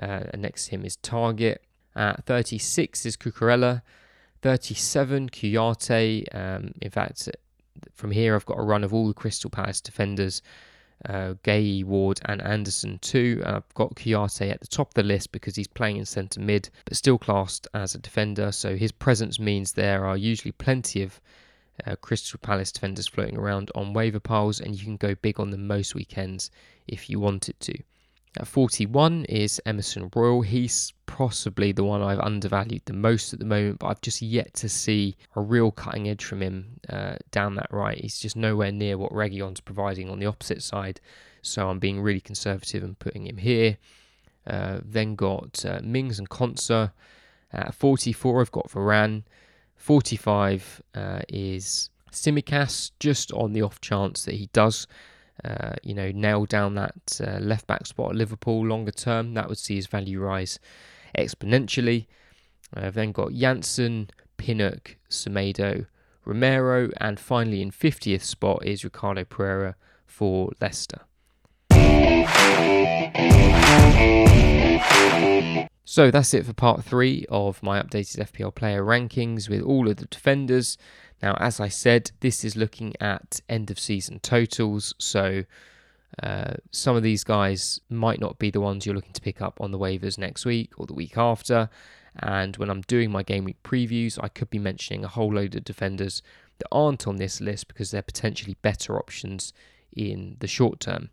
Uh, 0.00 0.24
and 0.30 0.42
next 0.42 0.66
to 0.66 0.72
him 0.72 0.84
is 0.84 0.96
Targett. 0.98 1.58
Uh, 1.96 2.14
36 2.26 3.06
is 3.06 3.16
Cucurella. 3.16 3.82
37, 4.42 5.30
Kouyaté. 5.30 6.24
Um, 6.34 6.72
in 6.82 6.90
fact, 6.90 7.28
from 7.94 8.10
here 8.10 8.36
I've 8.36 8.46
got 8.46 8.58
a 8.58 8.62
run 8.62 8.84
of 8.84 8.92
all 8.92 9.08
the 9.08 9.14
Crystal 9.14 9.50
Palace 9.50 9.80
defenders. 9.80 10.42
Uh, 11.04 11.34
Guéhi, 11.44 11.84
Ward, 11.84 12.20
and 12.24 12.40
Andersen 12.42 12.98
too. 13.00 13.42
I've 13.44 13.74
got 13.74 13.96
Kouyaté 13.96 14.50
at 14.50 14.60
the 14.60 14.66
top 14.66 14.88
of 14.88 14.94
the 14.94 15.02
list 15.02 15.32
because 15.32 15.56
he's 15.56 15.68
playing 15.68 15.96
in 15.96 16.06
centre 16.06 16.40
mid, 16.40 16.70
but 16.84 16.96
still 16.96 17.18
classed 17.18 17.66
as 17.74 17.94
a 17.94 17.98
defender. 17.98 18.52
So 18.52 18.76
his 18.76 18.92
presence 18.92 19.38
means 19.38 19.72
there 19.72 20.06
are 20.06 20.16
usually 20.16 20.52
plenty 20.52 21.02
of 21.02 21.20
uh, 21.86 21.96
Crystal 21.96 22.40
Palace 22.42 22.72
defenders 22.72 23.06
floating 23.06 23.36
around 23.36 23.70
on 23.74 23.92
waiver 23.92 24.20
piles, 24.20 24.60
and 24.60 24.74
you 24.74 24.84
can 24.84 24.96
go 24.96 25.14
big 25.14 25.38
on 25.38 25.50
them 25.50 25.66
most 25.66 25.94
weekends 25.94 26.50
if 26.86 27.10
you 27.10 27.20
wanted 27.20 27.58
to. 27.60 27.78
At 28.38 28.46
41 28.46 29.24
is 29.26 29.62
Emerson 29.64 30.10
Royal. 30.14 30.42
He's 30.42 30.92
possibly 31.06 31.72
the 31.72 31.84
one 31.84 32.02
I've 32.02 32.20
undervalued 32.20 32.82
the 32.84 32.92
most 32.92 33.32
at 33.32 33.38
the 33.38 33.46
moment, 33.46 33.78
but 33.78 33.86
I've 33.86 34.00
just 34.02 34.20
yet 34.20 34.52
to 34.54 34.68
see 34.68 35.16
a 35.36 35.40
real 35.40 35.70
cutting 35.70 36.08
edge 36.08 36.22
from 36.22 36.42
him 36.42 36.78
uh, 36.90 37.16
down 37.30 37.54
that 37.54 37.68
right. 37.70 37.98
He's 37.98 38.18
just 38.18 38.36
nowhere 38.36 38.72
near 38.72 38.98
what 38.98 39.12
Reguilón's 39.12 39.60
providing 39.60 40.10
on 40.10 40.18
the 40.18 40.26
opposite 40.26 40.62
side. 40.62 41.00
so 41.40 41.70
I'm 41.70 41.78
being 41.78 42.02
really 42.02 42.20
conservative 42.20 42.82
and 42.82 42.98
putting 42.98 43.26
him 43.26 43.38
here. 43.38 43.78
Uh, 44.46 44.80
then 44.84 45.14
got 45.14 45.64
uh, 45.64 45.80
Mings 45.82 46.18
and 46.18 46.28
Konsa. 46.28 46.92
At 47.52 47.74
44, 47.74 48.42
I've 48.42 48.52
got 48.52 48.68
Varane. 48.68 49.22
45 49.76 50.82
uh, 50.94 51.20
is 51.28 51.88
Tsimikas, 52.12 52.90
just 53.00 53.32
on 53.32 53.54
the 53.54 53.62
off 53.62 53.80
chance 53.80 54.24
that 54.24 54.34
he 54.34 54.50
does, 54.52 54.86
uh, 55.44 55.74
you 55.82 55.94
know, 55.94 56.10
nail 56.12 56.44
down 56.46 56.74
that 56.74 57.20
uh, 57.20 57.38
left 57.38 57.66
back 57.66 57.86
spot 57.86 58.10
at 58.10 58.16
Liverpool 58.16 58.66
longer 58.66 58.90
term. 58.90 59.34
That 59.34 59.48
would 59.48 59.58
see 59.58 59.76
his 59.76 59.86
value 59.86 60.20
rise 60.20 60.58
exponentially. 61.16 62.06
I've 62.74 62.94
then 62.94 63.12
got 63.12 63.30
Jansson, 63.30 64.08
Pinnock, 64.36 64.96
Semedo, 65.08 65.86
Romero, 66.24 66.90
and 67.00 67.20
finally 67.20 67.62
in 67.62 67.70
50th 67.70 68.22
spot 68.22 68.64
is 68.66 68.84
Ricardo 68.84 69.24
Pereira 69.24 69.76
for 70.06 70.50
Leicester. 70.60 71.02
So 75.88 76.10
that's 76.10 76.34
it 76.34 76.44
for 76.44 76.52
part 76.52 76.84
three 76.84 77.24
of 77.30 77.62
my 77.62 77.80
updated 77.80 78.30
FPL 78.30 78.54
player 78.54 78.82
rankings 78.82 79.48
with 79.48 79.62
all 79.62 79.88
of 79.88 79.96
the 79.96 80.06
defenders. 80.06 80.76
Now, 81.22 81.34
as 81.40 81.60
I 81.60 81.68
said, 81.68 82.10
this 82.20 82.44
is 82.44 82.56
looking 82.56 82.94
at 83.00 83.40
end 83.48 83.70
of 83.70 83.78
season 83.78 84.20
totals. 84.20 84.94
So 84.98 85.44
uh, 86.22 86.54
some 86.70 86.96
of 86.96 87.02
these 87.02 87.24
guys 87.24 87.80
might 87.88 88.20
not 88.20 88.38
be 88.38 88.50
the 88.50 88.60
ones 88.60 88.84
you're 88.84 88.94
looking 88.94 89.12
to 89.12 89.20
pick 89.20 89.40
up 89.40 89.60
on 89.60 89.70
the 89.70 89.78
waivers 89.78 90.18
next 90.18 90.44
week 90.44 90.72
or 90.78 90.86
the 90.86 90.94
week 90.94 91.16
after. 91.16 91.68
And 92.18 92.56
when 92.56 92.70
I'm 92.70 92.82
doing 92.82 93.10
my 93.10 93.22
game 93.22 93.44
week 93.44 93.62
previews, 93.62 94.18
I 94.22 94.28
could 94.28 94.50
be 94.50 94.58
mentioning 94.58 95.04
a 95.04 95.08
whole 95.08 95.32
load 95.32 95.54
of 95.54 95.64
defenders 95.64 96.22
that 96.58 96.68
aren't 96.72 97.06
on 97.06 97.16
this 97.16 97.40
list 97.40 97.68
because 97.68 97.90
they're 97.90 98.02
potentially 98.02 98.56
better 98.62 98.98
options 98.98 99.52
in 99.94 100.36
the 100.40 100.46
short 100.46 100.80
term. 100.80 101.10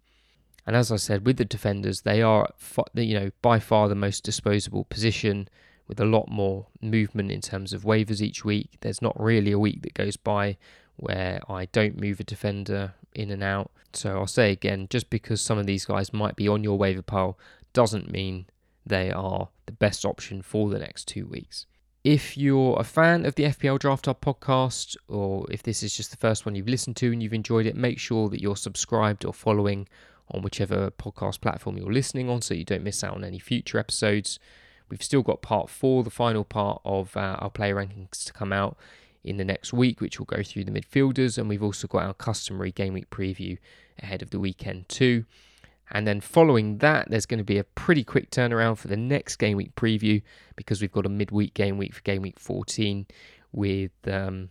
And 0.66 0.76
as 0.76 0.92
I 0.92 0.96
said, 0.96 1.26
with 1.26 1.38
the 1.38 1.46
defenders, 1.46 2.02
they 2.02 2.22
are 2.22 2.50
you 2.94 3.20
know 3.20 3.32
by 3.42 3.60
far 3.60 3.90
the 3.90 3.96
most 3.96 4.24
disposable 4.24 4.86
position 4.86 5.50
with 5.88 6.00
a 6.00 6.06
lot 6.06 6.30
more 6.30 6.68
movement 6.82 7.32
in 7.32 7.42
terms 7.42 7.74
of 7.74 7.84
waivers 7.84 8.22
each 8.22 8.46
week. 8.46 8.78
There's 8.82 9.02
not 9.02 9.20
really 9.20 9.52
a 9.52 9.60
week 9.60 9.82
that 9.84 9.94
goes 9.94 10.18
by 10.18 10.58
where 10.96 11.40
I 11.50 11.66
don't 11.66 12.00
move 12.00 12.20
a 12.20 12.24
defender 12.24 12.94
in 13.14 13.32
and 13.32 13.44
out. 13.44 13.72
So 13.94 14.18
I'll 14.18 14.28
say 14.28 14.52
again, 14.52 14.88
just 14.90 15.10
because 15.10 15.42
some 15.42 15.58
of 15.58 15.66
these 15.66 15.86
guys 15.86 16.14
might 16.14 16.36
be 16.36 16.48
on 16.48 16.64
your 16.64 16.78
waiver 16.78 17.02
pile 17.02 17.38
doesn't 17.74 18.12
mean 18.12 18.46
they 18.86 19.12
are 19.12 19.50
the 19.66 19.72
best 19.72 20.06
option 20.06 20.42
for 20.42 20.70
the 20.70 20.80
next 20.80 21.08
two 21.08 21.26
weeks. 21.26 21.66
If 22.04 22.38
you're 22.38 22.78
a 22.80 22.84
fan 22.84 23.26
of 23.26 23.36
the 23.36 23.44
FPL 23.44 23.80
Draft 23.80 24.08
Hub 24.08 24.20
podcast, 24.20 24.98
or 25.08 25.46
if 25.50 25.64
this 25.64 25.84
is 25.84 25.96
just 25.96 26.12
the 26.12 26.18
first 26.18 26.46
one 26.46 26.54
you've 26.54 26.68
listened 26.68 26.98
to 26.98 27.12
and 27.12 27.24
you've 27.24 27.34
enjoyed 27.34 27.66
it, 27.66 27.78
make 27.78 27.98
sure 27.98 28.28
that 28.30 28.42
you're 28.42 28.58
subscribed 28.58 29.24
or 29.24 29.34
following 29.34 29.88
on 30.30 30.42
whichever 30.42 30.92
podcast 30.92 31.40
platform 31.40 31.78
you're 31.78 31.94
listening 31.94 32.30
on 32.30 32.42
so 32.42 32.54
you 32.54 32.66
don't 32.66 32.84
miss 32.84 33.04
out 33.04 33.16
on 33.16 33.24
any 33.24 33.40
future 33.40 33.80
episodes. 33.80 34.38
We've 34.94 35.02
still 35.02 35.24
got 35.24 35.42
part 35.42 35.72
four, 35.72 36.04
the 36.04 36.12
final 36.12 36.44
part 36.44 36.80
of 36.86 37.18
uh, 37.18 37.38
our 37.40 37.50
player 37.50 37.74
rankings 37.74 38.24
to 38.26 38.32
come 38.32 38.54
out 38.54 38.78
in 39.24 39.38
the 39.38 39.44
next 39.44 39.74
week, 39.74 40.00
which 40.00 40.20
will 40.20 40.28
go 40.28 40.44
through 40.44 40.66
the 40.66 40.72
midfielders, 40.72 41.40
and 41.40 41.50
we've 41.50 41.64
also 41.64 41.88
got 41.88 42.04
our 42.04 42.14
customary 42.14 42.72
game 42.72 42.94
week 42.94 43.10
preview 43.10 43.58
ahead 43.98 44.22
of 44.22 44.30
the 44.30 44.40
weekend 44.40 44.88
too. 44.88 45.26
And 45.90 46.06
then 46.06 46.22
following 46.22 46.78
that, 46.78 47.10
there's 47.10 47.26
going 47.26 47.40
to 47.40 47.44
be 47.44 47.58
a 47.58 47.64
pretty 47.64 48.04
quick 48.04 48.30
turnaround 48.30 48.78
for 48.78 48.88
the 48.88 48.96
next 48.96 49.38
game 49.38 49.58
week 49.58 49.74
preview 49.76 50.22
because 50.56 50.80
we've 50.80 50.92
got 50.92 51.08
a 51.08 51.10
midweek 51.10 51.56
game 51.56 51.80
week 51.80 51.96
for 51.96 52.02
game 52.02 52.22
week 52.22 52.40
14 52.40 53.08
with 53.52 53.94
um, 54.06 54.50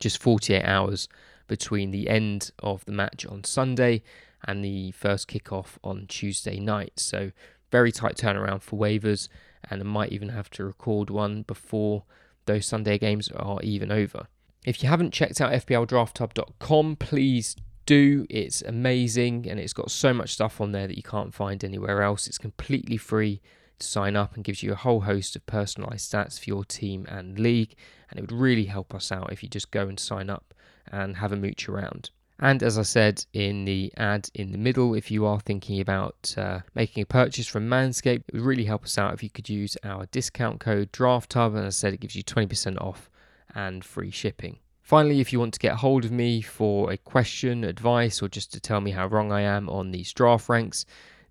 just 0.00 0.20
48 0.20 0.64
hours 0.64 1.08
between 1.46 1.92
the 1.92 2.08
end 2.08 2.50
of 2.64 2.84
the 2.84 2.92
match 2.92 3.24
on 3.26 3.44
Sunday 3.44 4.02
and 4.44 4.64
the 4.64 4.90
first 4.90 5.28
kickoff 5.28 5.76
on 5.84 6.06
Tuesday 6.08 6.58
night. 6.58 6.94
So, 6.96 7.30
very 7.70 7.92
tight 7.92 8.16
turnaround 8.16 8.62
for 8.62 8.76
waivers, 8.76 9.28
and 9.70 9.84
might 9.84 10.12
even 10.12 10.30
have 10.30 10.50
to 10.50 10.64
record 10.64 11.10
one 11.10 11.42
before 11.42 12.04
those 12.46 12.66
Sunday 12.66 12.98
games 12.98 13.28
are 13.30 13.60
even 13.62 13.90
over. 13.90 14.26
If 14.64 14.82
you 14.82 14.88
haven't 14.88 15.12
checked 15.12 15.40
out 15.40 15.52
FPLDraftHub.com, 15.52 16.96
please 16.96 17.56
do. 17.86 18.26
It's 18.30 18.62
amazing 18.62 19.46
and 19.48 19.60
it's 19.60 19.72
got 19.72 19.90
so 19.90 20.14
much 20.14 20.32
stuff 20.32 20.60
on 20.60 20.72
there 20.72 20.86
that 20.86 20.96
you 20.96 21.02
can't 21.02 21.34
find 21.34 21.62
anywhere 21.62 22.02
else. 22.02 22.26
It's 22.26 22.38
completely 22.38 22.96
free 22.96 23.40
to 23.78 23.86
sign 23.86 24.16
up 24.16 24.34
and 24.34 24.44
gives 24.44 24.62
you 24.62 24.72
a 24.72 24.76
whole 24.76 25.02
host 25.02 25.36
of 25.36 25.44
personalized 25.46 26.10
stats 26.10 26.38
for 26.38 26.48
your 26.48 26.64
team 26.64 27.06
and 27.08 27.38
league. 27.38 27.74
And 28.10 28.18
it 28.18 28.22
would 28.22 28.32
really 28.32 28.66
help 28.66 28.94
us 28.94 29.12
out 29.12 29.32
if 29.32 29.42
you 29.42 29.48
just 29.48 29.70
go 29.70 29.86
and 29.86 29.98
sign 29.98 30.30
up 30.30 30.54
and 30.90 31.16
have 31.16 31.32
a 31.32 31.36
mooch 31.36 31.68
around. 31.68 32.10
And 32.44 32.62
as 32.62 32.76
I 32.76 32.82
said 32.82 33.24
in 33.32 33.64
the 33.64 33.90
ad 33.96 34.28
in 34.34 34.52
the 34.52 34.58
middle, 34.58 34.94
if 34.94 35.10
you 35.10 35.24
are 35.24 35.40
thinking 35.40 35.80
about 35.80 36.34
uh, 36.36 36.60
making 36.74 37.02
a 37.02 37.06
purchase 37.06 37.48
from 37.48 37.70
Manscaped, 37.70 38.24
it 38.28 38.34
would 38.34 38.42
really 38.42 38.66
help 38.66 38.84
us 38.84 38.98
out 38.98 39.14
if 39.14 39.22
you 39.22 39.30
could 39.30 39.48
use 39.48 39.78
our 39.82 40.04
discount 40.12 40.60
code 40.60 40.92
DraftHub. 40.92 41.56
And 41.56 41.64
as 41.64 41.76
I 41.76 41.78
said, 41.78 41.94
it 41.94 42.00
gives 42.00 42.14
you 42.14 42.22
20% 42.22 42.78
off 42.82 43.08
and 43.54 43.82
free 43.82 44.10
shipping. 44.10 44.58
Finally, 44.82 45.20
if 45.20 45.32
you 45.32 45.40
want 45.40 45.54
to 45.54 45.58
get 45.58 45.76
hold 45.76 46.04
of 46.04 46.12
me 46.12 46.42
for 46.42 46.92
a 46.92 46.98
question, 46.98 47.64
advice, 47.64 48.20
or 48.20 48.28
just 48.28 48.52
to 48.52 48.60
tell 48.60 48.82
me 48.82 48.90
how 48.90 49.06
wrong 49.06 49.32
I 49.32 49.40
am 49.40 49.70
on 49.70 49.90
these 49.90 50.12
draft 50.12 50.50
ranks, 50.50 50.84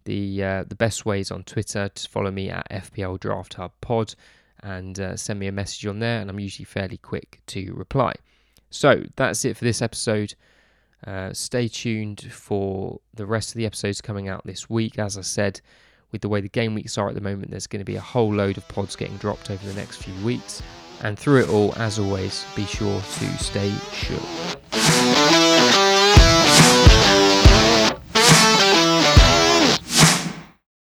the 0.06 0.44
uh, 0.44 0.64
the 0.68 0.74
best 0.74 1.06
way 1.06 1.20
is 1.20 1.30
on 1.30 1.44
Twitter. 1.44 1.90
To 1.90 2.10
follow 2.10 2.32
me 2.32 2.50
at 2.50 2.68
FPL 2.72 3.20
Draft 3.20 3.54
Hub 3.54 3.74
Pod 3.82 4.16
and 4.64 5.00
uh, 5.00 5.16
send 5.16 5.40
me 5.40 5.46
a 5.46 5.52
message 5.52 5.86
on 5.86 6.00
there, 6.00 6.22
and 6.22 6.32
I'm 6.32 6.40
usually 6.40 6.66
fairly 6.66 6.98
quick 6.98 7.40
to 7.48 7.72
reply. 7.76 8.14
So 8.72 9.04
that's 9.16 9.46
it 9.46 9.58
for 9.58 9.64
this 9.64 9.84
episode. 9.84 10.34
Uh, 11.06 11.34
stay 11.34 11.68
tuned 11.68 12.22
for 12.32 13.00
the 13.14 13.26
rest 13.26 13.50
of 13.50 13.56
the 13.56 13.66
episodes 13.66 14.02
coming 14.02 14.30
out 14.30 14.46
this 14.46 14.70
week. 14.70 14.98
As 15.00 15.18
I 15.18 15.22
said, 15.22 15.60
with 16.12 16.22
the 16.22 16.30
way 16.30 16.42
the 16.42 16.50
game 16.50 16.76
weeks 16.76 16.98
are 16.98 17.10
at 17.10 17.16
the 17.16 17.22
moment, 17.22 17.52
there's 17.52 17.68
going 17.68 17.82
to 17.82 17.86
be 17.86 17.96
a 17.96 18.02
whole 18.02 18.34
load 18.34 18.58
of 18.58 18.68
pods 18.68 18.96
getting 18.96 19.18
dropped 19.18 19.50
over 19.50 19.66
the 19.66 19.74
next 19.74 19.98
few 19.98 20.14
weeks. 20.26 20.62
And 21.02 21.20
through 21.20 21.42
it 21.42 21.50
all, 21.50 21.74
as 21.76 22.00
always, 22.00 22.46
be 22.56 22.66
sure 22.66 23.02
to 23.02 23.38
stay 23.38 23.74
sure. 23.92 25.53